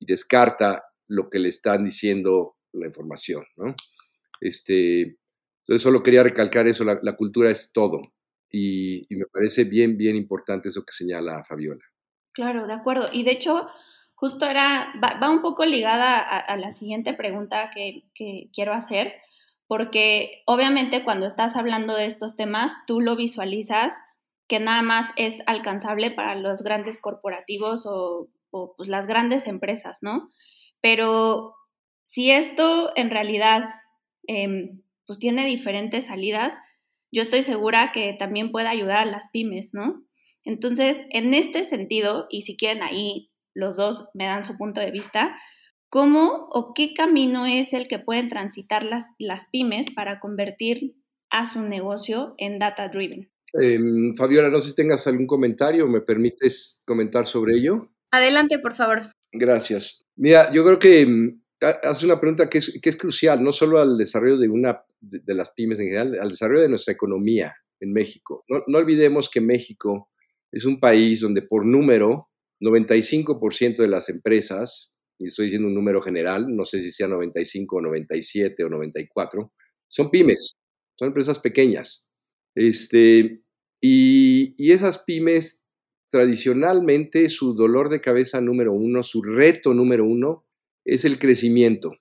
descarta 0.00 0.84
lo 1.08 1.30
que 1.30 1.38
le 1.38 1.48
están 1.48 1.82
diciendo 1.82 2.56
la 2.72 2.86
información. 2.86 3.42
¿no? 3.56 3.74
Este, 4.38 5.00
entonces 5.62 5.82
solo 5.82 6.02
quería 6.02 6.22
recalcar 6.22 6.66
eso, 6.66 6.84
la 6.84 7.16
cultura 7.16 7.50
es 7.50 7.72
todo. 7.72 8.02
Y, 8.56 9.02
me 9.10 9.26
parece 9.26 9.64
bien, 9.64 9.96
bien 9.96 10.14
importante 10.14 10.68
eso 10.68 10.84
que 10.84 10.92
señala 10.92 11.42
Fabiola. 11.42 11.84
Claro, 12.34 12.66
de 12.66 12.72
acuerdo. 12.72 13.06
Y 13.12 13.22
de 13.22 13.30
hecho, 13.30 13.66
justo 14.14 14.44
era, 14.46 14.92
va, 15.02 15.30
un 15.30 15.40
poco 15.40 15.64
ligada 15.64 16.18
a, 16.18 16.56
la 16.56 16.72
siguiente 16.72 17.14
pregunta 17.14 17.70
que, 17.72 18.02
quiero 18.52 18.72
hacer, 18.72 19.14
porque 19.68 20.42
obviamente 20.44 21.04
cuando 21.04 21.26
estás 21.26 21.56
hablando 21.56 21.94
de 21.94 22.06
estos 22.06 22.36
temas, 22.36 22.72
tú 22.86 23.00
lo 23.00 23.16
visualizas 23.16 23.94
que 24.48 24.58
nada 24.60 24.82
más 24.82 25.06
es 25.16 25.42
alcanzable 25.46 26.10
para 26.10 26.34
los 26.34 26.62
grandes 26.62 27.00
corporativos 27.00 27.86
o, 27.86 28.28
pues, 28.76 28.88
las 28.88 29.06
grandes 29.06 29.46
empresas, 29.46 29.98
¿no? 30.02 30.28
Pero 30.80 31.54
si 32.04 32.30
esto 32.30 32.92
en 32.96 33.10
realidad 33.10 33.74
eh, 34.26 34.72
pues 35.06 35.18
tiene 35.18 35.46
diferentes 35.46 36.06
salidas, 36.06 36.60
yo 37.12 37.22
estoy 37.22 37.42
segura 37.42 37.92
que 37.92 38.12
también 38.18 38.50
puede 38.50 38.68
ayudar 38.68 38.98
a 38.98 39.04
las 39.04 39.28
pymes, 39.30 39.72
¿no? 39.72 40.02
Entonces, 40.44 41.00
en 41.10 41.34
este 41.34 41.64
sentido, 41.64 42.26
y 42.30 42.42
si 42.42 42.56
quieren 42.56 42.82
ahí 42.82 43.30
los 43.54 43.76
dos 43.76 44.06
me 44.14 44.26
dan 44.26 44.44
su 44.44 44.56
punto 44.56 44.80
de 44.80 44.90
vista, 44.90 45.36
¿cómo 45.88 46.48
o 46.50 46.72
qué 46.74 46.92
camino 46.94 47.46
es 47.46 47.72
el 47.72 47.88
que 47.88 47.98
pueden 47.98 48.28
transitar 48.28 48.82
las, 48.82 49.04
las 49.18 49.46
pymes 49.50 49.90
para 49.94 50.20
convertir 50.20 50.96
a 51.30 51.46
su 51.46 51.62
negocio 51.62 52.34
en 52.38 52.58
data 52.58 52.88
driven? 52.88 53.30
Em, 53.54 54.14
Fabiola, 54.16 54.50
no 54.50 54.60
sé 54.60 54.70
si 54.70 54.74
tengas 54.74 55.06
algún 55.06 55.26
comentario, 55.26 55.88
¿me 55.88 56.00
permites 56.00 56.82
comentar 56.84 57.26
sobre 57.26 57.56
ello? 57.56 57.88
Adelante, 58.10 58.58
por 58.58 58.74
favor. 58.74 59.02
Gracias. 59.32 60.04
Mira, 60.16 60.52
yo 60.52 60.64
creo 60.64 60.78
que 60.78 61.02
em, 61.02 61.40
hace 61.60 62.04
una 62.04 62.20
pregunta 62.20 62.48
que 62.48 62.58
es, 62.58 62.78
que 62.82 62.88
es, 62.88 62.96
crucial, 62.96 63.42
no 63.42 63.52
solo 63.52 63.80
al 63.80 63.96
desarrollo 63.96 64.38
de, 64.38 64.48
una, 64.48 64.82
de, 65.00 65.34
las 65.34 65.50
pymes 65.50 65.78
en 65.78 65.86
general, 65.86 66.18
al 66.20 66.30
desarrollo 66.30 66.62
de 66.62 66.68
nuestra 66.68 66.92
economía 66.92 67.54
en 67.80 67.92
México. 67.92 68.44
No, 68.48 68.62
no 68.66 68.78
olvidemos 68.78 69.30
que 69.30 69.40
México 69.40 70.10
es 70.54 70.64
un 70.64 70.78
país 70.78 71.20
donde 71.20 71.42
por 71.42 71.66
número, 71.66 72.28
95% 72.62 73.78
de 73.78 73.88
las 73.88 74.08
empresas, 74.08 74.94
y 75.18 75.26
estoy 75.26 75.46
diciendo 75.46 75.66
un 75.66 75.74
número 75.74 76.00
general, 76.00 76.46
no 76.54 76.64
sé 76.64 76.80
si 76.80 76.92
sea 76.92 77.08
95 77.08 77.76
o 77.76 77.80
97 77.80 78.64
o 78.64 78.68
94, 78.68 79.52
son 79.88 80.10
pymes, 80.10 80.54
son 80.96 81.08
empresas 81.08 81.40
pequeñas. 81.40 82.08
Este, 82.54 83.42
y, 83.82 84.54
y 84.56 84.70
esas 84.70 84.98
pymes 84.98 85.64
tradicionalmente 86.08 87.28
su 87.28 87.54
dolor 87.54 87.88
de 87.88 88.00
cabeza 88.00 88.40
número 88.40 88.72
uno, 88.72 89.02
su 89.02 89.22
reto 89.22 89.74
número 89.74 90.04
uno, 90.04 90.46
es 90.86 91.04
el 91.04 91.18
crecimiento. 91.18 91.96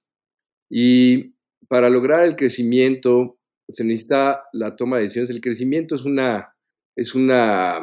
Y 0.70 1.34
para 1.68 1.90
lograr 1.90 2.28
el 2.28 2.36
crecimiento 2.36 3.40
se 3.68 3.84
necesita 3.84 4.44
la 4.54 4.76
toma 4.76 4.98
de 4.98 5.04
decisiones. 5.04 5.32
El 5.32 5.42
crecimiento 5.42 5.96
es 5.96 6.04
una, 6.06 6.56
es 6.96 7.16
una 7.16 7.80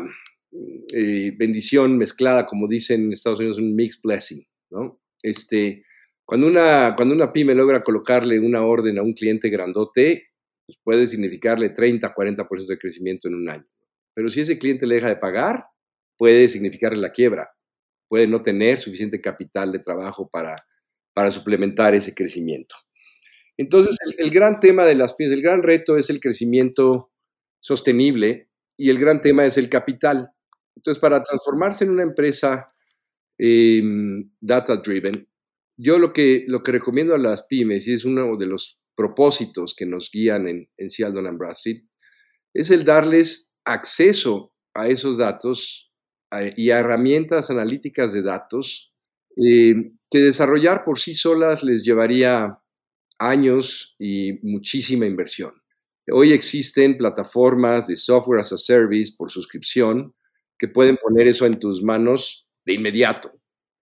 eh, 0.53 1.33
bendición 1.37 1.97
mezclada, 1.97 2.47
como 2.47 2.69
dicen 2.69 3.05
en 3.05 3.13
Estados 3.13 3.39
Unidos, 3.39 3.59
un 3.59 3.75
mixed 3.75 4.01
blessing. 4.03 4.47
Este, 5.23 5.85
cuando, 6.25 6.47
una, 6.47 6.95
cuando 6.97 7.15
una 7.15 7.33
pyme 7.33 7.55
logra 7.55 7.83
colocarle 7.83 8.39
una 8.41 8.63
orden 8.63 8.99
a 8.99 9.03
un 9.03 9.13
cliente 9.13 9.49
grandote, 9.49 10.29
pues 10.67 10.79
puede 10.83 11.07
significarle 11.07 11.71
30, 11.71 12.15
40% 12.15 12.67
de 12.67 12.79
crecimiento 12.79 13.29
en 13.29 13.35
un 13.35 13.51
año. 13.51 13.67
Pero 14.15 14.29
si 14.29 14.41
ese 14.41 14.59
cliente 14.59 14.87
le 14.87 14.97
deja 14.97 15.09
de 15.09 15.17
pagar, 15.17 15.67
puede 16.17 16.49
significarle 16.49 17.01
la 17.01 17.13
quiebra. 17.13 17.51
Puede 18.09 18.27
no 18.27 18.43
tener 18.43 18.79
suficiente 18.79 19.21
capital 19.21 19.73
de 19.73 19.79
trabajo 19.79 20.29
para 20.29 20.57
para 21.15 21.31
suplementar 21.31 21.95
ese 21.95 22.15
crecimiento. 22.15 22.77
Entonces, 23.57 23.99
el, 24.17 24.31
gran 24.31 24.61
tema 24.61 24.85
de 24.85 24.95
las 24.95 25.15
pymes, 25.15 25.35
el 25.35 25.43
gran 25.43 25.63
reto 25.63 25.97
es 25.99 26.09
el 26.09 26.21
crecimiento 26.21 27.13
sostenible 27.61 28.49
y 28.77 28.89
el 28.89 28.99
gran 28.99 29.21
tema 29.21 29.45
es 29.45 29.59
el 29.59 29.69
capital. 29.69 30.31
Entonces, 30.77 31.01
para 31.01 31.23
transformarse 31.23 31.85
en 31.85 31.91
una 31.91 32.03
empresa 32.03 32.73
em, 33.39 34.31
data 34.41 34.77
driven, 34.77 35.29
yo 35.77 35.99
lo 35.99 36.13
que, 36.13 36.45
lo 36.47 36.63
que 36.63 36.73
recomiendo 36.73 37.15
a 37.15 37.19
las 37.19 37.45
pymes, 37.45 37.87
y 37.89 37.95
es 37.95 38.05
uno 38.05 38.37
de 38.37 38.47
los 38.47 38.79
propósitos 38.95 39.75
que 39.75 39.87
nos 39.87 40.11
guían 40.13 40.47
en, 40.47 40.69
en 40.77 40.91
Seattle 40.91 41.27
and 41.29 41.39
Bradstreet, 41.39 41.85
es 42.55 42.71
el 42.71 42.85
darles 42.85 43.51
acceso 43.65 44.53
a 44.75 44.89
esos 44.89 45.19
datos 45.19 45.91
y 46.57 46.71
a 46.71 46.79
herramientas 46.79 47.51
analíticas 47.51 48.13
de 48.13 48.23
datos 48.23 48.93
em, 49.37 49.97
que 50.11 50.19
desarrollar 50.19 50.85
por 50.85 50.99
sí 50.99 51.15
solas 51.15 51.63
les 51.63 51.85
llevaría 51.85 52.59
años 53.19 53.95
y 53.99 54.39
muchísima 54.43 55.07
inversión. 55.07 55.55
Hoy 56.13 56.33
existen 56.33 56.97
plataformas 56.97 57.87
de 57.87 57.97
software 57.97 58.41
as 58.41 58.53
a 58.53 58.59
service 58.59 59.13
por 59.17 59.31
suscripción 59.31 60.15
que 60.61 60.69
pueden 60.69 60.99
poner 60.99 61.27
eso 61.27 61.47
en 61.47 61.59
tus 61.59 61.83
manos 61.83 62.47
de 62.67 62.75
inmediato, 62.75 63.33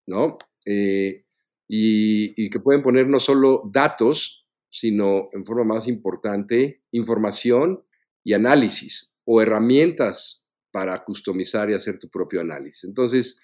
¿no? 0.06 0.38
Eh, 0.64 1.24
y, 1.68 2.32
y, 2.40 2.50
que 2.50 2.60
pueden 2.60 2.84
poner 2.84 3.08
no 3.08 3.18
solo 3.18 3.68
datos, 3.74 4.46
sino 4.70 5.28
en 5.32 5.44
forma 5.44 5.64
más 5.64 5.88
importante, 5.88 6.84
información 6.92 7.84
y 8.22 8.32
análisis 8.32 9.12
o 9.24 9.42
herramientas 9.42 10.46
para 10.70 11.04
customizar 11.04 11.68
y 11.68 11.74
hacer 11.74 11.98
tu 11.98 12.08
propio 12.08 12.40
análisis. 12.40 12.84
Entonces, 12.84 13.40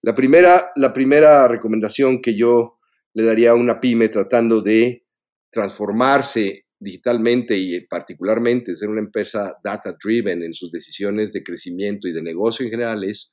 la 0.00 0.14
primera, 0.14 0.68
la 0.76 0.92
primera 0.92 1.48
recomendación 1.48 2.22
que 2.22 2.36
yo 2.36 2.78
le 3.14 3.24
daría 3.24 3.50
a 3.50 3.56
una 3.56 3.80
pyme 3.80 4.08
tratando 4.08 4.60
de 4.60 5.04
transformarse 5.50 6.65
digitalmente 6.78 7.56
y 7.56 7.80
particularmente 7.86 8.74
ser 8.74 8.88
una 8.88 9.00
empresa 9.00 9.56
data 9.64 9.96
driven 10.02 10.42
en 10.42 10.52
sus 10.52 10.70
decisiones 10.70 11.32
de 11.32 11.42
crecimiento 11.42 12.06
y 12.06 12.12
de 12.12 12.22
negocio 12.22 12.64
en 12.64 12.70
general 12.70 13.04
es 13.04 13.32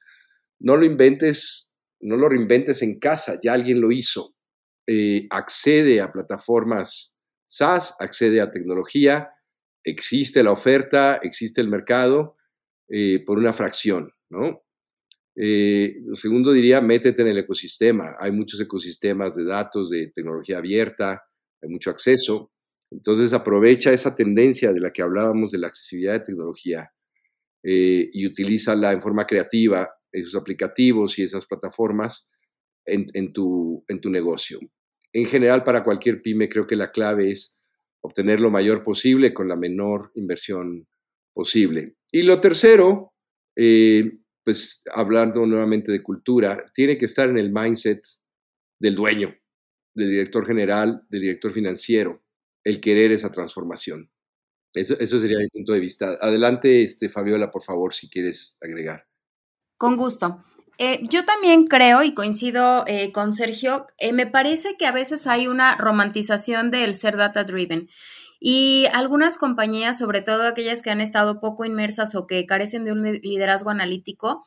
no 0.60 0.78
lo 0.78 0.86
inventes, 0.86 1.76
no 2.00 2.16
lo 2.16 2.30
reinventes 2.30 2.82
en 2.82 3.00
casa, 3.00 3.40
ya 3.44 3.54
alguien 3.54 3.82
lo 3.82 3.92
hizo. 3.92 4.34
Eh, 4.88 5.28
accede 5.30 6.02
a 6.02 6.12
plataformas 6.12 7.18
SaaS, 7.46 7.96
accede 8.00 8.42
a 8.42 8.52
tecnología, 8.52 9.30
existe 9.84 10.42
la 10.44 10.52
oferta, 10.52 11.20
existe 11.22 11.62
el 11.62 11.68
mercado 11.68 12.38
eh, 12.90 13.24
por 13.26 13.38
una 13.38 13.54
fracción, 13.54 14.12
¿no? 14.30 14.64
Eh, 15.36 15.96
segundo 16.14 16.52
diría, 16.52 16.80
métete 16.80 17.22
en 17.24 17.30
el 17.30 17.40
ecosistema. 17.40 18.16
Hay 18.20 18.32
muchos 18.32 18.60
ecosistemas 18.62 19.36
de 19.36 19.46
datos, 19.46 19.90
de 19.90 20.12
tecnología 20.14 20.60
abierta, 20.60 21.24
hay 21.62 21.70
mucho 21.70 21.90
acceso. 21.90 22.53
Entonces 22.94 23.34
aprovecha 23.34 23.92
esa 23.92 24.16
tendencia 24.16 24.72
de 24.72 24.80
la 24.80 24.92
que 24.92 25.02
hablábamos 25.02 25.52
de 25.52 25.58
la 25.58 25.68
accesibilidad 25.68 26.14
de 26.14 26.20
tecnología 26.20 26.92
eh, 27.64 28.10
y 28.14 28.26
utilízala 28.28 28.92
en 28.92 29.02
forma 29.02 29.26
creativa, 29.26 29.90
esos 30.12 30.36
aplicativos 30.36 31.18
y 31.18 31.24
esas 31.24 31.46
plataformas 31.46 32.30
en, 32.86 33.34
tu, 33.34 33.84
en 33.88 34.00
tu 34.00 34.10
negocio. 34.10 34.60
En 35.12 35.26
general, 35.26 35.64
para 35.64 35.84
cualquier 35.84 36.22
pyme, 36.22 36.50
creo 36.50 36.68
que 36.68 36.76
la 36.76 36.92
clave 36.92 37.32
es 37.32 37.58
obtener 38.02 38.40
lo 38.40 38.52
mayor 38.52 38.84
posible 38.84 39.34
con 39.34 39.48
la 39.48 39.56
menor 39.56 40.12
inversión 40.16 40.88
posible. 41.34 41.96
Y 42.12 42.24
lo 42.24 42.42
tercero, 42.42 43.14
eh, 43.56 44.20
pues 44.44 44.84
hablando 44.94 45.46
nuevamente 45.46 45.92
de 45.92 46.04
cultura, 46.04 46.66
tiene 46.74 46.98
que 46.98 47.06
estar 47.06 47.30
en 47.30 47.38
el 47.38 47.52
mindset 47.52 48.02
del 48.80 48.96
dueño 48.96 49.34
del 49.96 50.10
director 50.10 50.46
general, 50.46 51.06
del 51.10 51.22
director 51.22 51.52
financiero, 51.52 52.23
el 52.64 52.82
querer 52.82 53.12
esa 53.12 53.32
transformación. 53.32 54.10
Eso, 54.74 55.20
sería 55.20 55.38
mi 55.38 55.50
punto 55.50 55.74
de 55.74 55.80
vista. 55.80 56.18
Adelante, 56.20 56.84
este, 56.84 57.10
Fabiola, 57.10 57.52
por 57.52 57.62
favor, 57.62 57.94
si 57.94 58.10
quieres 58.10 58.58
agregar. 58.62 59.06
Con 59.78 59.98
gusto. 59.98 60.44
Eh, 60.80 61.02
yo 61.10 61.26
también 61.26 61.68
creo 61.68 62.02
y 62.02 62.16
coincido 62.16 62.84
eh, 62.88 63.12
con 63.12 63.34
Sergio, 63.34 63.86
eh, 64.00 64.12
me 64.12 64.26
parece 64.26 64.76
que 64.78 64.88
a 64.88 64.92
veces 64.92 65.28
hay 65.28 65.48
una 65.48 65.76
romantización 65.76 66.72
del 66.72 66.96
ser 66.96 67.16
data 67.16 67.44
driven 67.44 67.90
y 68.40 68.88
algunas 68.92 69.38
compañías, 69.38 70.00
sobre 70.00 70.22
todo 70.22 70.48
aquellas 70.48 70.82
que 70.82 70.90
han 70.90 71.00
estado 71.00 71.40
poco 71.40 71.64
inmersas 71.64 72.16
o 72.16 72.26
que 72.26 72.46
carecen 72.48 72.86
de 72.86 72.92
un 72.92 73.04
liderazgo 73.04 73.70
analítico, 73.70 74.44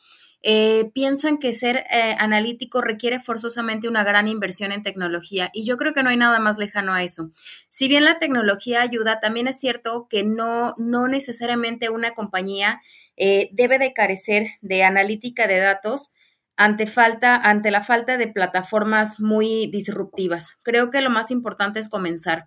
eh, 0.49 0.93
piensan 0.95 1.39
que 1.39 1.53
ser 1.53 1.87
eh, 1.91 2.15
analítico 2.21 2.81
requiere 2.81 3.19
forzosamente 3.19 3.89
una 3.89 4.05
gran 4.05 4.29
inversión 4.29 4.71
en 4.71 4.85
tecnología 4.85 5.51
y 5.53 5.67
yo 5.67 5.77
creo 5.77 5.93
que 5.93 6.05
no 6.05 6.11
hay 6.11 6.17
nada 6.17 6.39
más 6.39 6.57
lejano 6.57 6.93
a 6.93 7.03
eso. 7.03 7.33
Si 7.69 7.89
bien 7.89 8.05
la 8.05 8.21
tecnología 8.21 8.81
ayuda, 8.81 9.19
también 9.19 9.49
es 9.49 9.59
cierto 9.59 10.07
que 10.09 10.23
no, 10.23 10.77
no 10.79 11.09
necesariamente 11.09 11.91
una 11.91 12.13
compañía 12.13 12.81
eh, 13.17 13.49
debe 13.55 13.81
de 13.81 13.93
carecer 13.93 14.47
de 14.61 14.85
analítica 14.85 15.49
de 15.49 15.59
datos 15.59 16.13
ante, 16.57 16.87
falta, 16.87 17.35
ante 17.35 17.73
la 17.73 17.83
falta 17.83 18.17
de 18.17 18.29
plataformas 18.29 19.19
muy 19.19 19.69
disruptivas. 19.73 20.55
Creo 20.63 20.91
que 20.91 21.01
lo 21.01 21.11
más 21.11 21.33
importante 21.33 21.81
es 21.81 21.89
comenzar. 21.89 22.47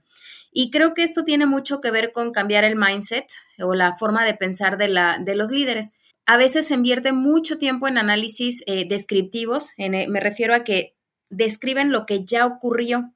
Y 0.54 0.72
creo 0.72 0.94
que 0.94 1.04
esto 1.04 1.26
tiene 1.26 1.48
mucho 1.48 1.82
que 1.82 1.92
ver 1.92 2.14
con 2.14 2.32
cambiar 2.32 2.64
el 2.64 2.78
mindset 2.78 3.28
o 3.62 3.76
la 3.76 3.94
forma 3.94 4.24
de 4.24 4.36
pensar 4.36 4.78
de, 4.78 4.88
la, 4.88 5.18
de 5.20 5.36
los 5.36 5.52
líderes 5.52 5.92
a 6.30 6.38
veces 6.38 6.68
se 6.68 6.76
invierte 6.76 7.12
mucho 7.12 7.58
tiempo 7.58 7.88
en 7.88 7.98
análisis 7.98 8.62
eh, 8.68 8.88
descriptivos, 8.88 9.72
eh, 9.78 10.08
me 10.08 10.20
refiero 10.20 10.54
a 10.54 10.64
que 10.64 10.96
describen 11.32 11.92
lo 11.92 12.06
que 12.06 12.24
ya 12.24 12.46
ocurrió. 12.46 13.16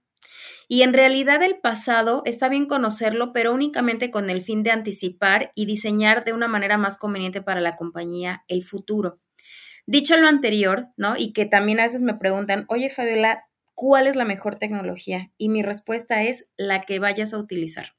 Y 0.67 0.81
en 0.81 0.93
realidad 0.93 1.43
el 1.43 1.59
pasado 1.59 2.23
está 2.25 2.49
bien 2.49 2.65
conocerlo, 2.65 3.31
pero 3.31 3.53
únicamente 3.53 4.09
con 4.09 4.31
el 4.31 4.41
fin 4.41 4.63
de 4.63 4.71
anticipar 4.71 5.51
y 5.53 5.67
diseñar 5.67 6.25
de 6.25 6.33
una 6.33 6.47
manera 6.47 6.79
más 6.79 6.97
conveniente 6.97 7.43
para 7.43 7.61
la 7.61 7.75
compañía 7.75 8.45
el 8.47 8.63
futuro. 8.63 9.19
Dicho 9.85 10.17
lo 10.17 10.27
anterior, 10.27 10.87
¿no? 10.97 11.15
Y 11.15 11.33
que 11.33 11.45
también 11.45 11.81
a 11.81 11.83
veces 11.83 12.01
me 12.01 12.15
preguntan, 12.15 12.65
oye 12.67 12.89
Fabiola, 12.89 13.43
¿cuál 13.75 14.07
es 14.07 14.15
la 14.15 14.25
mejor 14.25 14.55
tecnología? 14.55 15.29
Y 15.37 15.49
mi 15.49 15.61
respuesta 15.61 16.23
es 16.23 16.47
la 16.57 16.81
que 16.81 16.97
vayas 16.97 17.35
a 17.35 17.37
utilizar. 17.37 17.93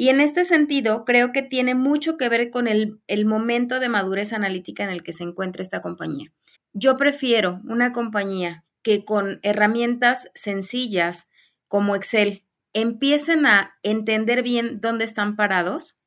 Y 0.00 0.08
en 0.08 0.22
este 0.22 0.46
sentido, 0.46 1.04
creo 1.04 1.30
que 1.30 1.42
tiene 1.42 1.74
mucho 1.74 2.16
que 2.16 2.30
ver 2.30 2.48
con 2.48 2.68
el, 2.68 3.26
momento 3.26 3.80
de 3.80 3.90
madurez 3.90 4.32
analítica 4.32 4.82
en 4.82 4.88
el 4.88 5.02
que 5.02 5.12
se 5.12 5.24
encuentra 5.24 5.62
esta 5.62 5.82
compañía. 5.82 6.32
Yo 6.72 6.96
prefiero 6.96 7.60
una 7.64 7.92
compañía 7.92 8.64
que 8.82 9.04
con 9.04 9.40
herramientas 9.42 10.30
sencillas 10.34 11.28
como 11.68 11.94
Excel 11.96 12.46
empiecen 12.72 13.44
a 13.44 13.74
entender 13.82 14.42
bien 14.42 14.80
dónde 14.80 15.04
están 15.04 15.36
parados, 15.36 15.98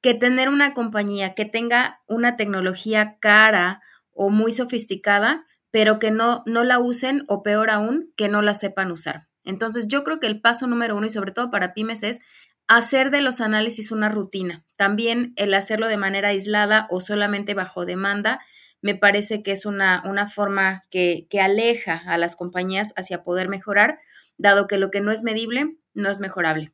que 0.00 0.14
tener 0.14 0.48
una 0.48 0.72
compañía 0.72 1.34
que 1.34 1.44
tenga 1.44 2.00
una 2.06 2.38
tecnología 2.38 3.18
cara 3.20 3.82
o 4.10 4.30
muy 4.30 4.52
sofisticada, 4.52 5.44
pero 5.70 5.98
que 5.98 6.10
no, 6.10 6.44
no 6.46 6.64
la 6.64 6.78
usen 6.78 7.24
o 7.28 7.42
peor 7.42 7.68
aún, 7.68 8.10
que 8.16 8.30
no 8.30 8.40
la 8.40 8.54
sepan 8.54 8.90
usar. 8.90 9.28
Entonces 9.44 9.86
yo 9.86 10.02
creo 10.02 10.18
que 10.18 10.28
el 10.28 10.40
paso 10.40 10.66
número 10.66 10.96
uno 10.96 11.04
y 11.04 11.10
sobre 11.10 11.30
todo 11.30 11.50
para 11.50 11.74
pymes 11.74 12.02
es 12.02 12.22
Hacer 12.66 13.10
de 13.10 13.20
los 13.20 13.40
análisis 13.40 13.92
una 13.92 14.08
rutina. 14.08 14.64
También 14.76 15.32
el 15.36 15.52
hacerlo 15.54 15.88
de 15.88 15.96
manera 15.96 16.28
aislada 16.28 16.86
o 16.90 17.00
solamente 17.00 17.54
bajo 17.54 17.84
demanda 17.84 18.40
me 18.80 18.94
parece 18.94 19.42
que 19.42 19.52
es 19.52 19.64
una, 19.64 20.02
una 20.04 20.28
forma 20.28 20.84
que, 20.90 21.26
que 21.30 21.40
aleja 21.40 22.02
a 22.06 22.18
las 22.18 22.36
compañías 22.36 22.92
hacia 22.96 23.24
poder 23.24 23.48
mejorar, 23.48 23.98
dado 24.36 24.66
que 24.66 24.76
lo 24.76 24.90
que 24.90 25.00
no 25.00 25.10
es 25.10 25.22
medible 25.22 25.76
no 25.94 26.10
es 26.10 26.20
mejorable. 26.20 26.72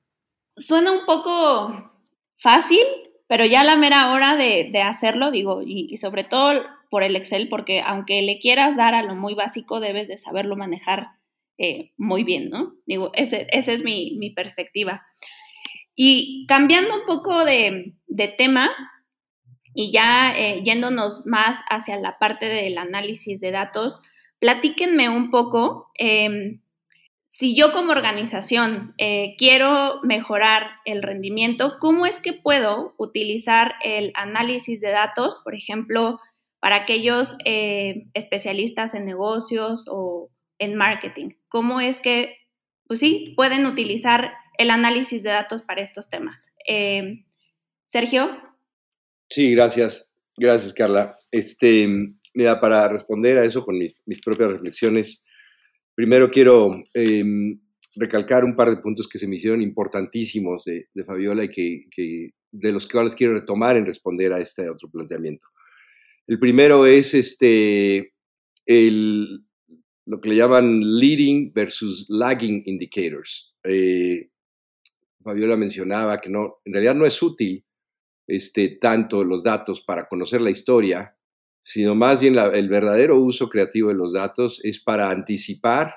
Suena 0.57 0.91
un 0.91 1.07
poco 1.07 1.93
fácil, 2.37 2.85
pero 3.29 3.45
ya 3.45 3.63
la 3.63 3.77
mera 3.77 4.13
hora 4.13 4.35
de, 4.35 4.71
de 4.73 4.83
hacerlo, 4.83 5.31
digo, 5.31 5.63
y, 5.65 5.97
sobre 5.99 6.25
todo 6.25 6.65
por 6.91 7.05
el 7.05 7.15
Excel, 7.15 7.49
porque 7.49 7.81
aunque 7.81 8.23
le 8.23 8.41
quieras 8.41 8.77
dar 8.77 8.95
a 8.95 9.05
lo 9.05 9.15
muy 9.15 9.35
básico, 9.35 9.79
debes 9.79 10.09
de 10.09 10.19
saberlo 10.19 10.57
manejar 10.57 11.11
eh, 11.59 11.93
muy 11.97 12.25
bien, 12.25 12.51
¿no? 12.51 12.75
Digo, 12.87 13.13
esa 13.15 13.37
es 13.47 13.85
mi, 13.85 14.17
mi 14.19 14.31
perspectiva. 14.31 15.07
Y 15.95 16.47
cambiando 16.47 16.95
un 16.95 17.07
poco 17.07 17.45
de, 17.45 17.95
tema 18.39 18.71
y 19.75 19.93
ya 19.93 20.33
eh, 20.37 20.63
yéndonos 20.65 21.27
más 21.27 21.61
hacia 21.69 21.99
la 21.99 22.19
parte 22.19 22.47
del 22.47 22.79
análisis 22.79 23.41
de 23.41 23.51
datos, 23.51 24.01
platíquenme 24.39 25.09
un 25.09 25.31
poco. 25.31 25.91
Em, 25.95 26.61
si 27.31 27.55
yo 27.55 27.71
como 27.71 27.93
organización 27.93 28.93
eh, 28.99 29.37
quiero 29.39 30.01
mejorar 30.03 30.73
el 30.85 31.03
rendimiento, 31.03 31.77
¿cómo 31.79 32.05
es 32.05 32.19
que 32.19 32.33
puedo 32.33 32.95
utilizar 32.99 33.75
el 33.85 34.11
análisis 34.15 34.81
de 34.81 34.91
datos, 34.91 35.41
por 35.45 35.55
ejemplo, 35.55 36.19
para 36.59 36.77
aquellos 36.77 37.37
eh, 37.45 38.09
especialistas 38.15 38.95
en 38.95 39.05
negocios 39.05 39.87
o 39.89 40.29
en 40.59 40.75
marketing? 40.75 41.31
¿Cómo 41.49 41.81
es 41.81 42.01
que, 42.01 42.37
pues 42.89 42.99
sí, 42.99 43.33
pueden 43.37 43.65
utilizar 43.65 44.33
el 44.61 44.69
análisis 44.69 45.23
de 45.23 45.31
datos 45.31 45.63
para 45.63 45.81
estos 45.81 46.11
temas. 46.11 46.53
Eh, 46.69 47.25
Sergio. 47.87 48.29
Sí, 49.31 49.53
gracias. 49.55 50.13
Gracias, 50.37 50.75
Carla. 50.75 51.15
Este, 51.31 51.89
mira, 52.35 52.61
para 52.61 52.87
responder 52.89 53.39
a 53.39 53.45
eso 53.47 53.65
con 53.65 53.79
mis, 53.79 54.21
propias 54.23 54.51
reflexiones, 54.51 55.25
primero 55.95 56.31
quiero 56.31 56.73
em, 56.93 57.59
recalcar 57.97 58.45
un 58.45 58.55
par 58.55 58.69
de 58.69 58.83
puntos 58.83 59.09
que 59.09 59.19
se 59.19 59.27
me 59.27 59.37
hicieron 59.37 59.63
importantísimos 59.63 60.65
de, 60.65 61.05
Fabiola 61.07 61.45
y 61.45 61.49
que, 61.49 62.29
de 62.53 62.73
los 62.73 62.87
cuales 62.87 63.15
quiero 63.15 63.33
retomar 63.33 63.79
en 63.79 63.87
responder 63.87 64.35
a 64.35 64.41
este 64.41 64.69
otro 64.69 64.91
planteamiento. 64.91 65.49
El 66.27 66.39
primero 66.39 66.85
es 66.85 67.15
este, 67.15 68.13
el, 68.67 69.41
lo 70.05 70.21
que 70.21 70.29
le 70.29 70.37
llaman 70.37 70.81
leading 70.99 71.51
versus 71.55 72.05
lagging 72.11 72.63
indicators. 72.67 73.57
Eh, 73.65 74.31
Fabiola 75.23 75.57
mencionaba 75.57 76.21
que 76.21 76.31
no, 76.31 76.59
en 76.65 76.73
realidad 76.73 76.95
no 76.95 77.07
es 77.07 77.23
útil 77.23 77.65
este, 78.27 78.69
tanto 78.81 79.25
los 79.25 79.43
datos 79.43 79.81
para 79.83 80.07
conocer 80.07 80.41
la 80.41 80.51
historia, 80.51 81.17
sino 81.63 81.95
más 81.95 82.21
bien 82.21 82.39
el 82.39 82.69
verdadero 82.69 83.17
uso 83.17 83.49
creativo 83.49 83.89
de 83.89 83.95
los 83.95 84.13
datos 84.13 84.65
es 84.65 84.81
para 84.81 85.11
anticipar, 85.11 85.95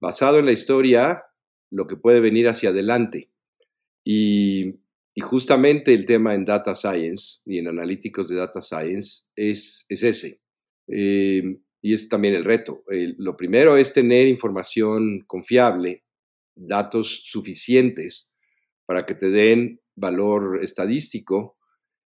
basado 0.00 0.38
en 0.38 0.46
la 0.46 0.52
historia, 0.52 1.22
lo 1.70 1.86
que 1.86 1.96
puede 1.96 2.20
venir 2.20 2.48
hacia 2.48 2.70
adelante. 2.70 3.30
Y, 4.04 4.80
justamente 5.22 5.94
el 5.94 6.06
tema 6.06 6.34
en 6.34 6.44
data 6.44 6.74
science 6.74 7.40
y 7.46 7.58
en 7.58 7.68
analíticos 7.68 8.28
de 8.28 8.34
data 8.34 8.60
science 8.60 9.28
es, 9.36 9.86
es 9.88 10.02
ese. 10.02 10.42
Eh, 10.88 11.60
y 11.80 11.94
es 11.94 12.08
también 12.08 12.34
el 12.34 12.44
reto. 12.44 12.82
lo 13.18 13.36
primero 13.36 13.76
es 13.76 13.92
tener 13.92 14.26
información 14.26 15.20
confiable, 15.28 16.04
datos 16.56 17.22
suficientes 17.24 18.33
para 18.86 19.06
que 19.06 19.14
te 19.14 19.30
den 19.30 19.80
valor 19.94 20.60
estadístico 20.62 21.56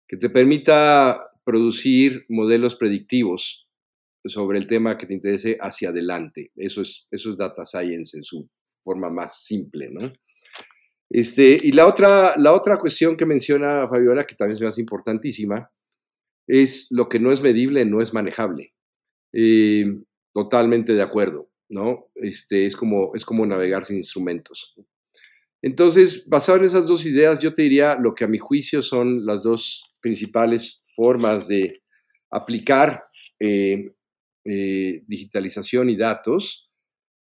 que 0.07 0.17
te 0.17 0.29
permita 0.29 1.31
producir 1.43 2.25
modelos 2.29 2.75
predictivos 2.75 3.67
sobre 4.23 4.57
el 4.57 4.67
tema 4.67 4.97
que 4.97 5.05
te 5.05 5.13
interese 5.13 5.57
hacia 5.59 5.89
adelante. 5.89 6.51
Eso 6.55 6.81
es, 6.81 7.07
eso 7.11 7.31
es 7.31 7.37
data 7.37 7.65
science 7.65 8.17
en 8.17 8.23
su 8.23 8.49
forma 8.81 9.09
más 9.09 9.43
simple, 9.43 9.89
¿no? 9.91 10.11
Este, 11.09 11.57
y 11.61 11.71
la 11.71 11.87
otra, 11.87 12.35
la 12.37 12.53
otra 12.53 12.77
cuestión 12.77 13.15
que 13.15 13.25
menciona 13.25 13.87
Fabiola, 13.87 14.23
que 14.23 14.35
también 14.35 14.61
es 14.67 14.77
importantísima, 14.77 15.71
es 16.47 16.87
lo 16.91 17.07
que 17.07 17.19
no 17.19 17.31
es 17.31 17.41
medible, 17.41 17.85
no 17.85 18.01
es 18.01 18.13
manejable. 18.13 18.73
Eh, 19.33 19.85
totalmente 20.33 20.93
de 20.93 21.01
acuerdo, 21.01 21.49
¿no? 21.69 22.09
Este, 22.15 22.65
es, 22.65 22.75
como, 22.75 23.13
es 23.15 23.25
como 23.25 23.45
navegar 23.45 23.85
sin 23.85 23.97
instrumentos. 23.97 24.75
Entonces, 25.61 26.27
basado 26.29 26.59
en 26.59 26.65
esas 26.65 26.87
dos 26.87 27.05
ideas, 27.05 27.39
yo 27.39 27.53
te 27.53 27.63
diría 27.63 27.97
lo 27.99 28.13
que 28.13 28.25
a 28.25 28.27
mi 28.27 28.37
juicio 28.37 28.81
son 28.81 29.25
las 29.25 29.43
dos 29.43 29.93
principales 30.01 30.83
formas 30.95 31.47
de 31.47 31.81
aplicar 32.29 33.01
eh, 33.39 33.93
eh, 34.45 35.03
digitalización 35.07 35.89
y 35.89 35.95
datos 35.95 36.71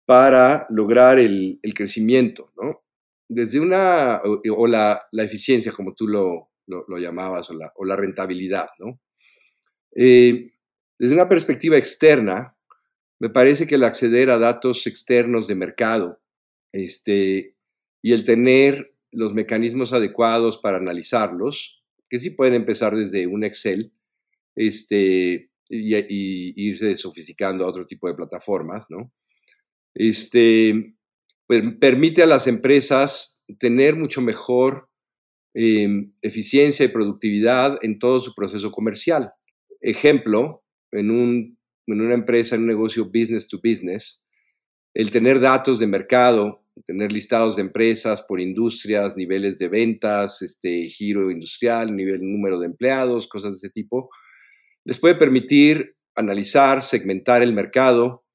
para 0.06 0.66
lograr 0.70 1.20
el, 1.20 1.60
crecimiento, 1.76 2.52
¿no? 2.62 2.84
Desde 3.28 3.60
una, 3.60 4.22
o, 4.24 4.68
la, 4.68 5.08
eficiencia, 5.14 5.72
como 5.72 5.94
tú 5.94 6.08
lo, 6.08 6.50
llamabas, 7.00 7.50
o 7.50 7.86
la, 7.86 7.96
rentabilidad, 7.96 8.68
¿no? 8.80 9.00
Eh, 9.96 10.52
desde 11.00 11.16
una 11.16 11.30
perspectiva 11.30 11.78
externa, 11.78 12.56
me 13.20 13.30
parece 13.30 13.68
que 13.68 13.76
el 13.76 13.84
acceder 13.84 14.30
a 14.30 14.38
datos 14.38 14.86
externos 14.88 15.48
de 15.48 15.56
mercado, 15.56 16.22
este, 16.72 17.56
y 18.02 18.14
el 18.14 18.24
tener 18.24 18.96
los 19.12 19.34
mecanismos 19.34 19.94
adecuados 19.94 20.58
para 20.58 20.78
analizarlos, 20.78 21.84
que 22.10 22.20
sí 22.20 22.32
pueden 22.32 22.54
empezar 22.54 22.96
desde 22.96 23.28
un 23.28 23.44
Excel 23.44 23.94
este, 24.56 25.50
y, 25.70 26.68
irse 26.68 26.96
sofisticando 26.96 27.66
a 27.66 27.70
otro 27.70 27.86
tipo 27.86 28.08
de 28.08 28.16
plataformas, 28.16 28.88
¿no? 28.90 29.12
Este, 29.94 30.96
pues, 31.48 31.64
permite 31.80 32.24
a 32.24 32.28
las 32.28 32.48
empresas 32.48 33.42
tener 33.60 33.96
mucho 33.96 34.22
mejor 34.22 34.90
em, 35.54 36.14
eficiencia 36.22 36.86
y 36.86 36.90
productividad 36.90 37.78
en 37.82 38.00
todo 38.00 38.20
su 38.22 38.34
proceso 38.34 38.72
comercial. 38.72 39.34
Ejemplo, 39.82 40.64
en, 40.92 41.12
un, 41.12 41.58
en 41.88 42.02
una 42.02 42.14
empresa, 42.14 42.56
en 42.56 42.62
un 42.62 42.68
negocio 42.68 43.06
business 43.06 43.48
to 43.48 43.60
business, 43.62 44.24
el 44.94 45.12
tener 45.12 45.40
datos 45.40 45.80
de 45.80 45.88
mercado 45.88 46.61
tener 46.86 47.12
listados 47.12 47.56
de 47.56 47.64
empresas 47.64 48.22
por 48.22 48.40
industrias, 48.40 49.18
niveles 49.18 49.60
de 49.60 49.68
ventas, 49.68 50.42
este, 50.42 50.88
giro 50.88 51.32
industrial, 51.32 51.96
nivel, 51.96 52.22
número 52.22 52.60
de 52.60 52.68
empleados, 52.68 53.28
cosas 53.28 53.54
de 53.54 53.58
ese 53.58 53.70
tipo, 53.70 54.10
les 54.86 55.00
puede 55.00 55.16
permitir 55.16 55.96
analizar, 56.16 56.82
segmentar 56.82 57.42
el 57.42 57.54
mercado, 57.54 58.26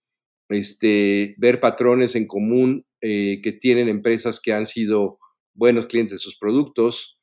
este, 0.49 1.35
ver 1.39 1.61
patrones 1.61 2.15
en 2.15 2.27
común 2.27 2.87
eh, 3.01 3.41
que 3.43 3.53
tienen 3.53 3.89
empresas 3.89 4.41
que 4.41 4.53
han 4.53 4.67
sido 4.67 5.19
buenos 5.55 5.87
clientes 5.87 6.13
de 6.13 6.19
sus 6.19 6.39
productos 6.39 7.19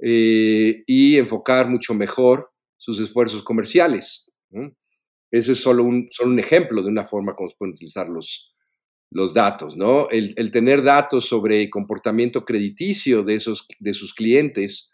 eh, 0.00 0.82
y 0.86 1.18
enfocar 1.18 1.68
mucho 1.68 1.94
mejor 1.94 2.50
sus 2.76 3.00
esfuerzos 3.00 3.42
comerciales. 3.42 4.32
Eso 5.30 5.52
es 5.52 5.58
solo 5.58 5.84
un, 5.84 6.08
solo 6.10 6.30
un 6.30 6.38
ejemplo 6.38 6.82
de 6.82 6.88
una 6.88 7.04
forma 7.04 7.34
como 7.34 7.50
se 7.50 7.56
pueden 7.58 7.74
utilizar 7.74 8.08
los, 8.08 8.53
los 9.14 9.32
datos, 9.32 9.76
¿no? 9.76 10.08
El, 10.10 10.50
tener 10.50 10.82
datos 10.82 11.26
sobre 11.26 11.70
comportamiento 11.70 12.44
crediticio 12.44 13.22
de, 13.22 13.36
esos, 13.36 13.68
de 13.78 13.94
sus 13.94 14.12
clientes, 14.12 14.90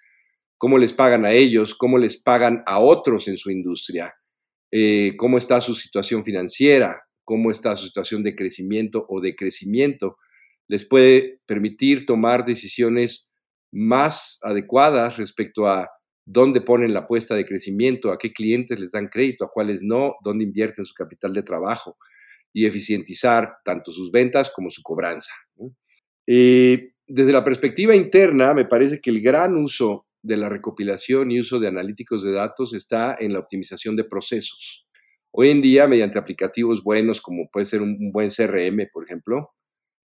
cómo 0.59 0.77
les 0.77 0.93
pagan 0.93 1.25
a 1.25 1.33
ellos, 1.33 1.75
cómo 1.75 1.97
les 1.97 2.21
pagan 2.23 2.63
a 2.67 2.81
otros 2.81 3.29
en 3.29 3.39
su 3.39 3.51
industria, 3.51 4.15
eh, 4.71 5.15
cómo 5.17 5.39
está 5.39 5.63
su 5.63 5.75
situación 5.75 6.23
financiera, 6.23 7.01
cómo 7.25 7.51
está 7.51 7.75
su 7.77 7.87
situación 7.87 8.23
de 8.23 8.35
crecimiento 8.35 9.07
o 9.09 9.23
de 9.23 9.35
crecimiento, 9.35 10.19
les 10.69 10.87
puede 10.87 11.41
permitir 11.47 12.05
tomar 12.05 12.45
decisiones 12.45 13.33
más 13.73 14.39
adecuadas 14.43 15.17
respecto 15.17 15.67
a 15.67 15.89
dónde 16.27 16.61
ponen 16.61 16.93
la 16.93 17.01
apuesta 17.01 17.35
de 17.35 17.47
crecimiento, 17.47 18.13
a 18.13 18.19
qué 18.19 18.35
clientes 18.35 18.79
les 18.79 18.91
dan 18.91 19.09
crédito, 19.09 19.47
a 19.47 19.51
cuáles 19.51 19.83
no, 19.83 20.17
dónde 20.23 20.45
invierten 20.45 20.85
su 20.85 20.93
capital 20.93 21.33
de 21.33 21.43
trabajo 21.43 21.97
y 22.53 22.67
eficientizar 22.67 23.59
tanto 23.65 23.93
sus 23.93 24.11
ventas 24.11 24.51
como 24.51 24.71
su 24.71 24.83
cobranza. 24.83 25.33
Eh, 26.27 26.93
desde 27.07 27.33
la 27.33 27.45
perspectiva 27.45 27.95
interna, 27.95 28.55
me 28.55 28.65
parece 28.65 29.01
que 29.01 29.11
el 29.11 29.21
gran 29.21 29.57
uso 29.57 30.07
de 30.23 30.37
la 30.37 30.49
recopilación 30.49 31.31
y 31.31 31.41
uso 31.41 31.59
de 31.59 31.69
analíticos 31.69 32.23
de 32.23 32.33
datos 32.33 32.75
está 32.75 33.17
en 33.19 33.33
la 33.33 33.39
optimización 33.39 33.97
de 33.97 34.05
procesos. 34.05 34.87
Hoy 35.33 35.51
en 35.51 35.63
día, 35.63 35.89
mediante 35.89 36.19
aplicativos 36.19 36.83
buenos 36.83 37.21
como 37.21 37.49
puede 37.51 37.67
ser 37.67 37.83
un, 37.83 38.13
buen 38.13 38.31
CRM, 38.31 38.89
por 38.93 39.05
ejemplo, 39.05 39.53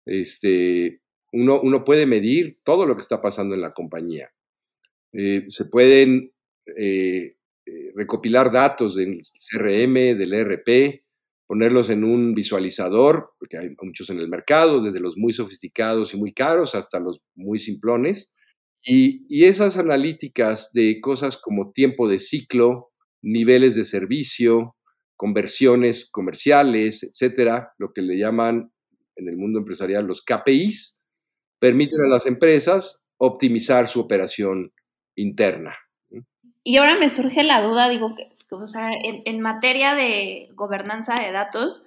este, 0.05 1.01
uno, 1.31 1.59
uno, 1.61 1.83
puede 1.83 2.05
medir 2.05 2.59
todo 2.63 2.85
lo 2.85 2.95
que 2.95 3.01
está 3.01 3.21
pasando 3.21 3.55
en 3.55 3.61
la 3.61 3.73
compañía. 3.73 4.29
Eh, 5.13 5.45
se 5.47 5.65
pueden 5.65 6.31
eh, 6.77 7.37
recopilar 7.95 8.51
datos 8.51 8.95
del 8.95 9.21
CRM, 9.21 10.17
del 10.17 10.33
ERP, 10.33 11.04
ponerlos 11.47 11.89
en 11.89 12.03
un 12.03 12.34
visualizador, 12.34 13.34
porque 13.39 13.58
hay 13.58 13.69
muchos 13.81 14.10
en 14.10 14.19
el 14.19 14.27
mercado, 14.27 14.81
desde 14.81 14.99
los 14.99 15.17
muy 15.17 15.34
sofisticados 15.34 16.13
y 16.13 16.17
muy 16.17 16.34
caros 16.34 16.75
hasta 16.75 16.99
los 16.99 17.21
muy 17.36 17.60
simplones. 17.60 18.34
Y, 18.84 19.45
esas 19.45 19.77
analíticas 19.77 20.71
de 20.73 20.99
cosas 21.01 21.38
como 21.38 21.71
tiempo 21.71 22.08
de 22.08 22.19
ciclo, 22.19 22.91
niveles 23.21 23.75
de 23.75 23.86
servicio, 23.86 24.75
conversiones 25.15 26.10
comerciales, 26.12 27.03
etcétera, 27.03 27.73
lo 27.77 27.93
que 27.93 28.01
le 28.01 28.17
llaman 28.17 28.71
en 29.15 29.27
el 29.29 29.38
mundo 29.38 29.60
empresarial 29.60 30.05
los 30.05 30.23
KPIs, 30.23 31.01
permiten 31.60 32.01
a 32.01 32.08
las 32.08 32.25
empresas 32.27 33.03
optimizar 33.17 33.88
su 33.88 33.99
operación 33.99 34.73
interna. 35.15 35.75
Y 36.63 36.77
ahora 36.77 36.97
me 36.97 37.10
surge 37.10 37.43
la 37.43 37.62
duda, 37.62 37.89
digo, 37.89 38.13
o 38.49 38.67
sea, 38.67 38.89
en, 38.93 39.41
materia 39.41 39.95
de 39.95 40.49
gobernanza 40.53 41.15
de 41.15 41.31
datos, 41.31 41.86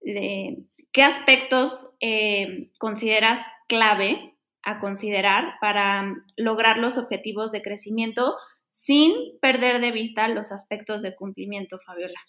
¿qué 0.00 1.02
aspectos 1.02 1.90
eh, 2.00 2.70
consideras 2.78 3.40
clave 3.68 4.34
a 4.62 4.80
considerar 4.80 5.54
para 5.60 6.14
lograr 6.36 6.78
los 6.78 6.98
objetivos 6.98 7.52
de 7.52 7.62
crecimiento 7.62 8.36
sin 8.70 9.12
perder 9.40 9.80
de 9.80 9.92
vista 9.92 10.28
los 10.28 10.52
aspectos 10.52 11.02
de 11.02 11.14
cumplimiento, 11.14 11.78
Fabiola? 11.84 12.20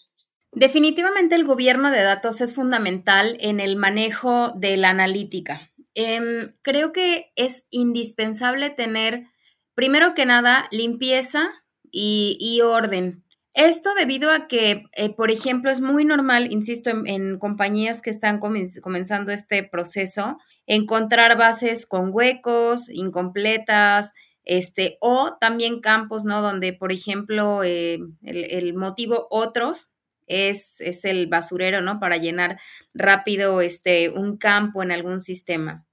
Definitivamente 0.52 1.34
el 1.34 1.44
gobierno 1.44 1.90
de 1.90 2.02
datos 2.02 2.40
es 2.40 2.54
fundamental 2.54 3.36
en 3.40 3.60
el 3.60 3.76
manejo 3.76 4.52
de 4.56 4.76
la 4.76 4.90
analítica. 4.90 5.60
Em, 5.94 6.54
creo 6.62 6.92
que 6.92 7.32
es 7.36 7.66
indispensable 7.70 8.70
tener, 8.70 9.26
primero 9.74 10.14
que 10.14 10.24
nada, 10.26 10.68
limpieza 10.70 11.50
y 11.90 12.60
orden. 12.62 13.24
Esto 13.58 13.92
debido 13.96 14.30
a 14.30 14.46
que, 14.46 14.84
eh, 14.92 15.12
por 15.12 15.32
ejemplo, 15.32 15.68
es 15.68 15.80
muy 15.80 16.04
normal, 16.04 16.52
insisto, 16.52 16.90
en, 16.90 17.40
compañías 17.40 18.02
que 18.02 18.10
están 18.10 18.38
comenzando 18.38 19.32
este 19.32 19.64
proceso, 19.64 20.38
encontrar 20.68 21.36
bases 21.36 21.84
con 21.84 22.10
huecos, 22.12 22.88
incompletas, 22.88 24.12
este, 24.44 24.96
o 25.00 25.36
también 25.40 25.80
campos, 25.80 26.22
¿no? 26.22 26.40
Donde, 26.40 26.72
por 26.72 26.92
ejemplo, 26.92 27.64
eh, 27.64 27.98
el, 28.22 28.74
motivo 28.74 29.26
otros 29.28 29.92
es, 30.28 30.80
es 30.80 31.04
el 31.04 31.26
basurero, 31.26 31.80
¿no? 31.80 31.98
Para 31.98 32.16
llenar 32.16 32.60
rápido 32.94 33.60
este, 33.60 34.08
un 34.08 34.36
campo 34.36 34.84
en 34.84 34.92
algún 34.92 35.20
sistema. 35.20 35.84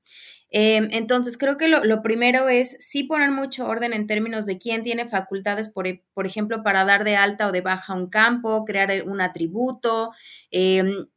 Em, 0.51 0.88
entonces, 0.91 1.38
creo 1.38 1.58
que 1.58 1.67
lo, 1.67 2.01
primero 2.01 2.49
es 2.49 2.77
sí 2.79 3.03
poner 3.03 3.31
mucho 3.31 3.67
orden 3.67 3.93
en 3.93 4.08
términos 4.08 4.45
de 4.45 4.58
quién 4.58 4.84
tiene 4.84 5.08
facultades, 5.08 5.69
por, 5.69 5.88
e, 5.88 6.03
por 6.13 6.25
ejemplo, 6.25 6.63
para 6.63 6.86
dar 6.86 7.03
de 7.03 7.15
alta 7.17 7.47
o 7.47 7.51
de 7.51 7.62
baja 7.62 7.93
un 7.93 8.10
campo, 8.10 8.63
crear 8.65 9.03
un 9.05 9.21
atributo, 9.21 10.12
em, 10.51 11.08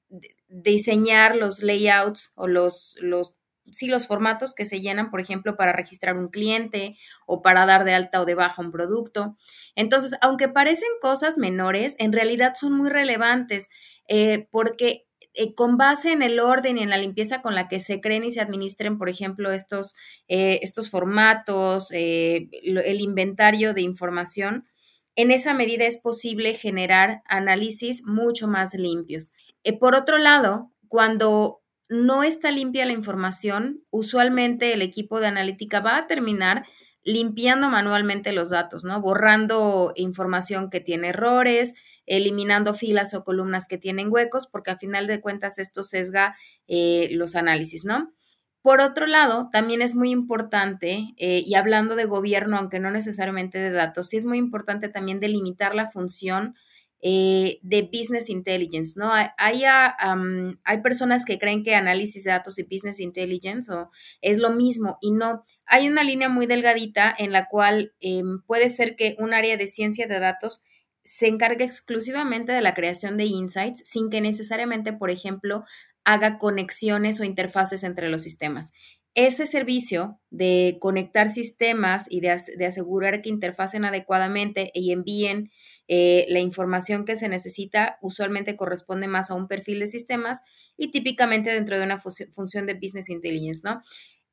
diseñar 0.49 1.37
los 1.37 1.63
layouts 1.63 2.33
o 2.35 2.47
los, 2.49 2.97
los 3.01 3.35
sí, 3.73 3.87
los 3.87 4.07
formatos 4.07 4.55
que 4.55 4.65
se 4.65 4.81
llenan, 4.81 5.11
por 5.11 5.21
ejemplo, 5.21 5.57
para 5.57 5.73
registrar 5.73 6.17
un 6.17 6.29
cliente 6.29 6.97
o 7.27 7.43
para 7.43 7.67
dar 7.67 7.85
de 7.85 7.93
alta 7.95 8.21
o 8.21 8.25
de 8.25 8.35
baja 8.35 8.63
un 8.63 8.73
producto. 8.73 9.37
Entonces, 9.75 10.17
aunque 10.21 10.49
parecen 10.49 10.89
cosas 11.03 11.39
menores, 11.39 11.95
en 11.99 12.13
realidad 12.13 12.55
son 12.55 12.73
muy 12.73 12.91
relevantes 12.91 13.69
eh, 14.09 14.49
porque 14.51 15.08
eh, 15.41 15.55
con 15.55 15.77
base 15.77 16.11
en 16.11 16.23
el 16.23 16.41
orden 16.41 16.79
y 16.79 16.83
en 16.83 16.91
la 16.91 16.99
limpieza 16.99 17.43
con 17.43 17.55
la 17.55 17.69
que 17.69 17.79
se 17.79 18.01
creen 18.01 18.25
y 18.25 18.33
se 18.33 18.41
administren, 18.41 18.99
por 18.99 19.09
ejemplo, 19.09 19.53
estos, 19.53 19.95
eh, 20.27 20.59
estos 20.63 20.91
formatos, 20.91 21.93
eh, 21.93 22.49
el 22.51 23.01
inventario 23.01 23.73
de 23.73 23.83
información, 23.83 24.67
en 25.15 25.31
esa 25.31 25.55
medida 25.55 25.85
es 25.85 25.97
posible 25.97 26.55
generar 26.55 27.23
análisis 27.25 28.05
mucho 28.05 28.49
más 28.49 28.75
limpios. 28.75 29.33
por 29.81 29.95
otro 29.95 30.19
lado, 30.19 30.73
cuando 30.89 31.61
no 31.89 32.25
está 32.25 32.51
limpia 32.51 32.87
la 32.87 32.93
información, 32.93 33.85
usualmente 33.91 34.73
el 34.73 34.83
equipo 34.83 35.21
de 35.21 35.29
analítica 35.29 35.81
va 35.81 35.99
a 35.99 36.07
terminar 36.09 36.67
limpiando 37.09 37.71
manualmente 37.71 38.33
los 38.33 38.51
datos, 38.51 38.85
¿no? 38.85 39.01
Borrando 39.01 39.95
información 39.97 40.69
que 40.69 40.81
tiene 40.81 41.09
errores, 41.09 41.73
eliminando 42.05 42.75
filas 42.75 43.15
o 43.15 43.25
columnas 43.25 43.67
que 43.67 43.79
tienen 43.79 44.13
huecos, 44.13 44.47
porque 44.47 44.73
a 44.73 44.77
final 44.77 45.07
de 45.07 45.23
cuentas 45.23 45.59
esto 45.59 45.83
sesga 45.83 46.37
eh, 46.67 47.09
los 47.13 47.35
análisis, 47.35 47.87
¿no? 47.87 48.13
Por 48.61 48.83
otro 48.83 49.07
lado, 49.07 49.49
también 49.51 49.81
es 49.81 49.95
muy 49.95 50.11
importante, 50.11 51.15
eh, 51.17 51.43
y 51.47 51.55
hablando 51.55 51.97
de 51.97 52.05
gobierno, 52.05 52.59
aunque 52.59 52.79
no 52.79 52.91
necesariamente 52.91 53.57
de 53.57 53.71
datos, 53.71 54.09
sí 54.09 54.19
es 54.19 54.27
muy 54.27 54.37
importante 54.37 54.91
también 54.91 55.19
delimitar 55.19 55.75
la 55.75 55.89
función 55.89 56.57
eh, 57.01 57.61
de 57.63 57.83
business 57.83 58.29
intelligence, 58.29 58.99
¿no? 58.99 59.13
Hay, 59.13 59.63
hay, 59.65 60.83
personas 60.83 61.25
que 61.25 61.39
creen 61.39 61.63
que 61.63 61.77
análisis 61.77 62.25
de 62.25 62.31
datos 62.31 62.59
y 62.59 62.65
business 62.65 62.99
intelligence 62.99 63.73
es 64.21 64.39
lo 64.39 64.51
mismo 64.51 64.99
y 65.01 65.13
no. 65.13 65.43
Hay 65.67 65.89
una 65.89 66.03
línea 66.03 66.29
muy 66.29 66.47
delgadita 66.47 67.15
en 67.17 67.31
la 67.31 67.47
cual 67.47 67.93
em, 68.01 68.43
puede 68.43 68.69
ser 68.69 68.97
que 68.97 69.15
un 69.19 69.33
área 69.33 69.57
de 69.57 69.69
ciencia 69.69 70.09
de 70.09 70.19
datos 70.19 70.63
se 71.05 71.29
encarga 71.29 71.65
exclusivamente 71.65 72.53
de 72.53 72.61
la 72.61 72.75
creación 72.75 73.17
de 73.17 73.25
insights 73.25 73.83
sin 73.87 74.11
que 74.11 74.21
necesariamente, 74.21 74.93
por 74.93 75.11
ejemplo, 75.11 75.65
haga 76.09 76.39
conexiones 76.39 77.21
o 77.21 77.25
interfaces 77.25 77.85
entre 77.85 78.09
los 78.09 78.23
sistemas. 78.23 78.73
Ese 79.15 79.45
servicio 79.45 80.19
de 80.31 80.79
conectar 80.81 81.29
sistemas 81.29 82.07
y 82.09 82.21
de, 82.21 82.31
asegurar 82.31 83.21
que 83.21 83.29
interfacen 83.29 83.85
adecuadamente 83.85 84.71
y 84.73 84.93
envíen 84.93 85.51
eh, 85.87 86.25
la 86.31 86.39
información 86.39 87.05
que 87.05 87.15
se 87.15 87.29
necesita 87.29 87.99
usualmente 88.01 88.57
corresponde 88.57 89.07
más 89.07 89.31
a 89.31 89.35
un 89.35 89.49
perfil 89.49 89.81
de 89.81 89.87
sistemas 89.87 90.41
y 90.79 90.93
típicamente 90.93 91.51
dentro 91.51 91.77
de 91.77 91.85
una 91.85 92.01
función 92.01 92.65
de 92.65 92.73
business 92.73 93.11
intelligence, 93.11 93.61
¿no? 93.63 93.83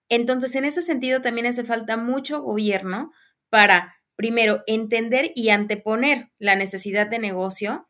Entonces, 0.07 0.55
en 0.55 0.63
ese 0.63 0.81
sentido, 0.81 1.21
también 1.21 1.47
hace 1.47 1.65
falta 1.65 1.97
mucho 1.97 2.41
gobierno 2.41 3.11
para 3.49 3.95
primero, 4.15 4.63
entender 4.65 5.31
y 5.35 5.49
anteponer 5.49 6.31
la 6.39 6.55
necesidad 6.55 7.07
de 7.07 7.19
negocio 7.19 7.87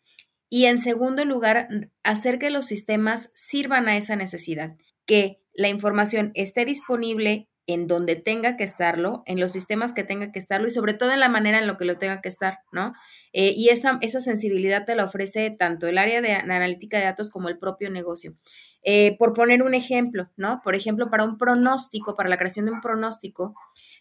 y 0.49 0.65
en 0.65 0.79
segundo 0.79 1.25
lugar, 1.25 1.67
hacer 2.03 2.39
que 2.39 2.49
los 2.49 2.65
sistemas 2.65 3.31
sirvan 3.34 3.88
a 3.88 3.97
esa 3.97 4.15
necesidad, 4.15 4.75
que 5.05 5.41
la 5.53 5.69
información 5.69 6.31
esté 6.36 6.65
disponible 6.65 7.49
en 7.67 7.88
donde 7.88 8.15
tenga 8.15 8.58
que 8.58 8.63
estarlo, 8.63 9.23
en 9.25 9.39
los 9.39 9.51
sistemas 9.51 9.91
que 9.91 10.03
tenga 10.03 10.31
que 10.31 10.38
estarlo 10.38 10.67
y 10.67 10.71
sobre 10.71 10.93
todo 10.93 11.12
en 11.12 11.19
la 11.19 11.29
manera 11.29 11.58
en 11.58 11.65
lo 11.65 11.77
que 11.77 11.86
lo 11.86 11.97
tenga 11.97 12.21
que 12.21 12.29
estar, 12.29 12.60
¿no? 12.71 12.93
Eh, 13.34 13.53
y 13.55 13.69
esa, 13.69 13.97
esa 14.01 14.19
sensibilidad 14.19 14.86
te 14.86 14.95
la 14.95 15.05
ofrece 15.05 15.49
tanto 15.49 15.88
el 15.88 15.97
área 15.97 16.21
de, 16.21 16.34
analítica 16.34 16.99
de 16.99 17.05
datos 17.05 17.31
como 17.31 17.49
el 17.49 17.58
propio 17.58 17.89
negocio. 17.89 18.36
Eh, 18.84 19.15
por 19.17 19.34
poner 19.34 19.63
un 19.63 19.73
ejemplo, 19.73 20.29
¿no? 20.38 20.62
Por 20.63 20.75
ejemplo, 20.75 21.10
para 21.10 21.23
un 21.23 21.38
pronóstico, 21.38 22.13
para 22.13 22.29
la 22.29 22.38
creación 22.38 22.67
de 22.67 22.71
un 22.73 22.81
pronóstico, 22.81 23.55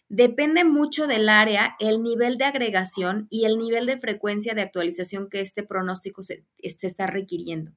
Depende 0.07 0.63
mucho 0.63 1.07
del 1.07 1.29
área, 1.29 1.75
el 1.79 2.03
nivel 2.03 2.37
de 2.37 2.45
agregación 2.45 3.27
y 3.31 3.45
el 3.45 3.57
nivel 3.57 3.87
de 3.87 3.97
frecuencia 3.97 4.53
de 4.53 4.61
actualización 4.61 5.29
que 5.29 5.41
este 5.41 5.63
pronóstico 5.63 6.21
se, 6.21 6.43
está 6.59 7.07
requiriendo. 7.07 7.71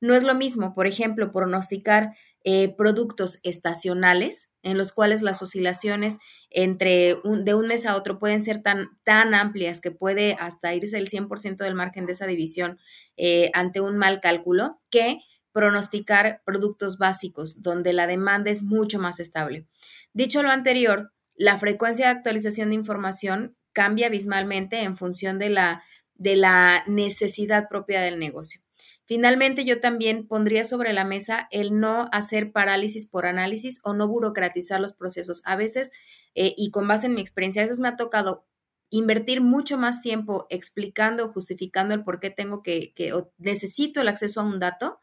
No 0.00 0.14
es 0.14 0.24
lo 0.24 0.34
mismo, 0.34 0.74
por 0.74 0.88
ejemplo, 0.88 1.30
pronosticar 1.30 2.16
eh, 2.42 2.74
productos 2.76 3.38
estacionales 3.44 4.50
en 4.62 4.76
los 4.76 4.92
cuales 4.92 5.22
las 5.22 5.40
oscilaciones 5.40 6.18
entre 6.50 7.16
de 7.22 7.54
un 7.54 7.68
mes 7.68 7.86
a 7.86 7.94
otro 7.94 8.18
pueden 8.18 8.44
ser 8.44 8.60
tan, 8.60 8.88
tan 9.04 9.34
amplias 9.34 9.80
que 9.80 9.92
puede 9.92 10.36
hasta 10.40 10.74
irse 10.74 10.98
el 10.98 11.08
100% 11.08 11.58
del 11.58 11.74
margen 11.76 12.06
de 12.06 12.12
esa 12.12 12.26
división 12.26 12.78
eh, 13.16 13.50
ante 13.54 13.80
un 13.80 13.98
mal 13.98 14.20
cálculo, 14.20 14.80
que 14.90 15.20
pronosticar 15.52 16.42
productos 16.44 16.98
básicos 16.98 17.62
donde 17.62 17.92
la 17.92 18.06
demanda 18.06 18.50
es 18.50 18.62
mucho 18.62 18.98
más 18.98 19.20
estable. 19.20 19.66
Dicho 20.12 20.42
lo 20.42 20.50
anterior, 20.50 21.12
la 21.38 21.56
frecuencia 21.56 22.06
de 22.06 22.12
actualización 22.12 22.70
de 22.70 22.74
información 22.74 23.56
cambia 23.72 24.08
abismalmente 24.08 24.82
en 24.82 24.96
función 24.96 25.38
de 25.38 25.50
la, 25.50 25.84
de 26.14 26.34
la 26.34 26.82
necesidad 26.86 27.68
propia 27.68 28.02
del 28.02 28.18
negocio. 28.18 28.60
Finalmente, 29.06 29.64
yo 29.64 29.80
también 29.80 30.26
pondría 30.26 30.64
sobre 30.64 30.92
la 30.92 31.04
mesa 31.04 31.48
el 31.50 31.78
no 31.80 32.08
hacer 32.12 32.52
parálisis 32.52 33.06
por 33.06 33.24
análisis 33.24 33.80
o 33.84 33.94
no 33.94 34.08
burocratizar 34.08 34.80
los 34.80 34.92
procesos. 34.92 35.40
A 35.44 35.56
veces, 35.56 35.92
eh, 36.34 36.54
y 36.56 36.70
con 36.70 36.86
base 36.88 37.06
en 37.06 37.14
mi 37.14 37.20
experiencia, 37.20 37.62
a 37.62 37.64
veces 37.64 37.80
me 37.80 37.88
ha 37.88 37.96
tocado 37.96 38.44
invertir 38.90 39.40
mucho 39.40 39.78
más 39.78 40.02
tiempo 40.02 40.46
explicando 40.50 41.30
justificando 41.30 41.94
el 41.94 42.04
por 42.04 42.20
qué 42.20 42.30
tengo 42.30 42.62
que, 42.62 42.92
que 42.94 43.12
necesito 43.36 44.00
el 44.00 44.08
acceso 44.08 44.40
a 44.40 44.44
un 44.44 44.58
dato 44.58 45.00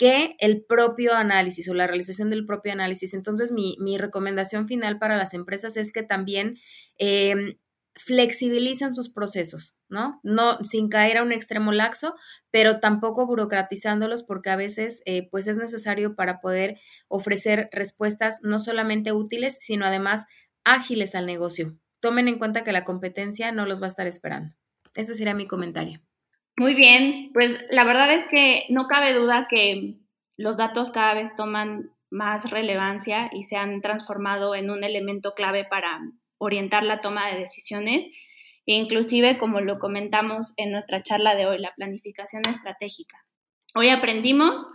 que 0.00 0.34
el 0.38 0.64
propio 0.64 1.12
análisis 1.12 1.68
o 1.68 1.74
la 1.74 1.86
realización 1.86 2.30
del 2.30 2.46
propio 2.46 2.72
análisis. 2.72 3.12
Entonces, 3.12 3.52
mi, 3.52 3.98
recomendación 3.98 4.66
final 4.66 4.98
para 4.98 5.18
las 5.18 5.34
empresas 5.34 5.76
es 5.76 5.92
que 5.92 6.02
también 6.02 6.56
eh, 6.98 7.58
flexibilicen 7.96 8.94
sus 8.94 9.12
procesos, 9.12 9.78
¿no? 9.90 10.18
No 10.22 10.56
sin 10.64 10.88
caer 10.88 11.18
a 11.18 11.22
un 11.22 11.32
extremo 11.32 11.70
laxo, 11.70 12.14
pero 12.50 12.80
tampoco 12.80 13.26
burocratizándolos 13.26 14.22
porque 14.22 14.48
a 14.48 14.56
veces 14.56 15.02
eh, 15.04 15.28
pues 15.30 15.46
es 15.48 15.58
necesario 15.58 16.16
para 16.16 16.40
poder 16.40 16.80
ofrecer 17.08 17.68
respuestas 17.70 18.38
no 18.42 18.58
solamente 18.58 19.12
útiles, 19.12 19.58
sino 19.60 19.84
además 19.84 20.24
ágiles 20.64 21.14
al 21.14 21.26
negocio. 21.26 21.76
Tomen 22.00 22.26
en 22.26 22.38
cuenta 22.38 22.64
que 22.64 22.72
la 22.72 22.86
competencia 22.86 23.52
no 23.52 23.66
los 23.66 23.82
va 23.82 23.84
a 23.84 23.88
estar 23.88 24.06
esperando. 24.06 24.56
Ese 24.94 25.14
sería 25.14 25.34
mi 25.34 25.46
comentario. 25.46 26.00
Muy 26.60 26.74
bien, 26.74 27.30
pues 27.32 27.58
la 27.70 27.84
verdad 27.84 28.12
es 28.12 28.26
que 28.26 28.66
no 28.68 28.86
cabe 28.86 29.14
duda 29.14 29.46
que 29.48 29.94
los 30.36 30.58
datos 30.58 30.90
cada 30.90 31.14
vez 31.14 31.34
toman 31.34 31.90
más 32.10 32.50
relevancia 32.50 33.30
y 33.32 33.44
se 33.44 33.56
han 33.56 33.80
transformado 33.80 34.54
en 34.54 34.68
un 34.68 34.84
elemento 34.84 35.32
clave 35.32 35.64
para 35.64 36.02
orientar 36.36 36.84
la 36.84 37.00
toma 37.00 37.30
de 37.30 37.38
decisiones 37.38 38.10
e 38.66 38.74
inclusive 38.74 39.38
como 39.38 39.62
lo 39.62 39.78
comentamos 39.78 40.52
en 40.58 40.70
nuestra 40.70 41.02
charla 41.02 41.34
de 41.34 41.46
hoy, 41.46 41.56
la 41.56 41.72
planificación 41.76 42.44
estratégica. 42.46 43.24
Hoy 43.74 43.88
aprendimos 43.88 44.68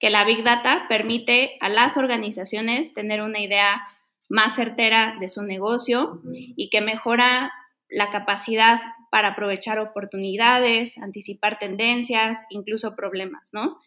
que 0.00 0.10
la 0.10 0.24
Big 0.24 0.42
Data 0.42 0.86
permite 0.88 1.56
a 1.60 1.68
las 1.68 1.96
organizaciones 1.96 2.94
tener 2.94 3.22
una 3.22 3.38
idea 3.38 3.86
más 4.28 4.56
certera 4.56 5.14
de 5.20 5.28
su 5.28 5.44
negocio 5.44 6.20
y 6.32 6.68
que 6.68 6.80
mejora 6.80 7.52
la 7.88 8.10
capacidad 8.10 8.80
para 9.10 9.28
aprovechar 9.28 9.78
oportunidades, 9.78 10.98
anticipar 10.98 11.58
tendencias, 11.58 12.44
incluso 12.50 12.94
problemas, 12.94 13.50
¿no? 13.52 13.78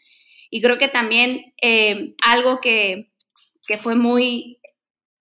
Y 0.50 0.62
creo 0.62 0.78
que 0.78 0.90
también 0.90 1.54
eh, 1.62 2.16
algo 2.26 2.58
que, 2.58 3.08
fue 3.82 3.96
muy, 3.96 4.60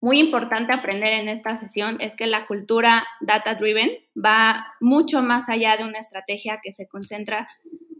muy 0.02 0.20
importante 0.20 0.74
aprender 0.74 1.14
en 1.14 1.30
esta 1.30 1.56
sesión 1.56 2.02
es 2.02 2.16
que 2.16 2.26
la 2.26 2.48
cultura 2.48 3.06
data-driven 3.22 3.92
va 4.18 4.66
mucho 4.80 5.22
más 5.22 5.48
allá 5.48 5.78
de 5.78 5.84
una 5.84 6.00
estrategia 6.00 6.60
que 6.64 6.72
se 6.72 6.88
concentra 6.88 7.48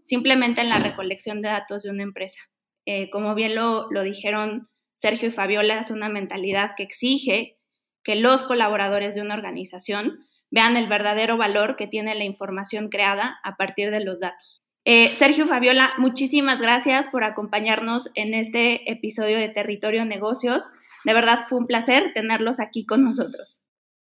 simplemente 0.02 0.62
en 0.62 0.70
la 0.70 0.80
recolección 0.80 1.44
de 1.44 1.50
datos 1.50 1.84
de 1.84 1.92
una 1.92 2.02
empresa. 2.02 2.40
Eh, 2.88 3.12
como 3.12 3.36
bien 3.36 3.54
lo, 3.54 3.92
lo 3.92 4.02
dijeron 4.02 4.68
Sergio 4.96 5.30
y 5.30 5.32
Fabiola, 5.32 5.80
es 5.80 5.92
una 5.92 6.10
mentalidad 6.10 6.72
que 6.76 6.84
exige 6.84 7.60
que 8.04 8.16
los 8.16 8.42
colaboradores 8.44 9.14
de 9.14 9.22
una 9.22 9.36
organización 9.36 10.18
vean 10.52 10.76
el 10.76 10.88
verdadero 10.88 11.38
valor 11.38 11.76
que 11.76 11.88
tiene 11.88 12.14
la 12.14 12.26
información 12.26 12.90
creada 12.90 13.40
a 13.44 13.56
partir 13.56 13.90
de 13.90 14.04
los 14.04 14.20
datos. 14.20 14.64
Eh, 14.84 15.14
Sergio 15.14 15.46
Fabiola, 15.46 15.92
muchísimas 16.00 16.60
gracias 16.60 17.08
por 17.08 17.24
acompañarnos 17.24 18.10
en 18.16 18.34
este 18.34 18.92
episodio 18.92 19.38
de 19.38 19.50
Territorio 19.50 20.06
Negocios. 20.06 20.64
De 21.06 21.14
verdad 21.14 21.46
fue 21.48 21.60
un 21.60 21.68
placer 21.68 22.12
tenerlos 22.14 22.60
aquí 22.60 22.86
con 22.86 23.04
nosotros. 23.04 23.62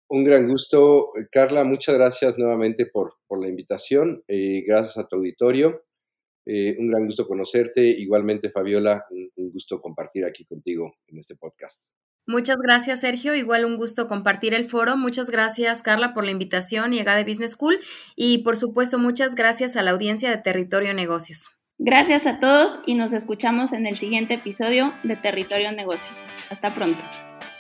Un 0.09 0.23
gran 0.23 0.47
gusto, 0.47 1.13
Carla. 1.33 1.65
Muchas 1.65 1.97
gracias 1.97 2.39
nuevamente 2.39 2.87
por, 2.87 3.15
la 3.41 3.49
invitación. 3.49 4.23
y 4.29 4.63
gracias 4.63 4.99
a 4.99 5.09
tu 5.09 5.17
auditorio. 5.17 5.83
Eh, 6.47 6.77
un 6.79 6.89
gran 6.89 7.07
gusto 7.07 7.27
conocerte. 7.27 7.83
Igualmente, 7.83 8.51
Fabiola, 8.51 9.05
un 9.11 9.51
gusto 9.51 9.81
compartir 9.81 10.25
aquí 10.25 10.45
contigo 10.45 10.95
en 11.09 11.19
este 11.19 11.37
podcast. 11.37 11.91
Muchas 12.27 12.57
gracias, 12.59 13.01
Sergio. 13.01 13.35
Igual 13.35 13.65
un 13.65 13.77
gusto 13.77 14.09
compartir 14.09 14.53
el 14.53 14.65
foro. 14.65 14.97
Muchas 14.97 15.31
gracias, 15.31 15.83
Carla, 15.83 16.13
por 16.13 16.25
la 16.25 16.33
invitación 16.33 16.93
y 16.93 17.03
de 17.03 17.25
Business 17.25 17.53
School. 17.53 17.79
Y 18.17 18.39
por 18.39 18.57
supuesto, 18.57 18.99
muchas 18.99 19.35
gracias 19.37 19.77
a 19.77 19.83
la 19.83 19.93
audiencia 19.93 20.31
de 20.31 20.39
Territorio 20.39 20.93
Negocios. 20.93 21.59
Gracias 21.79 22.27
a 22.27 22.41
todos 22.41 22.81
y 22.87 22.95
nos 22.95 23.13
escuchamos 23.13 23.73
en 23.73 23.87
el 23.87 23.97
siguiente 23.97 24.35
episodio 24.35 24.95
de 25.05 25.17
Territorio 25.17 25.71
Negocios. 25.73 26.17
Hasta 26.51 26.75
pronto. 26.75 27.05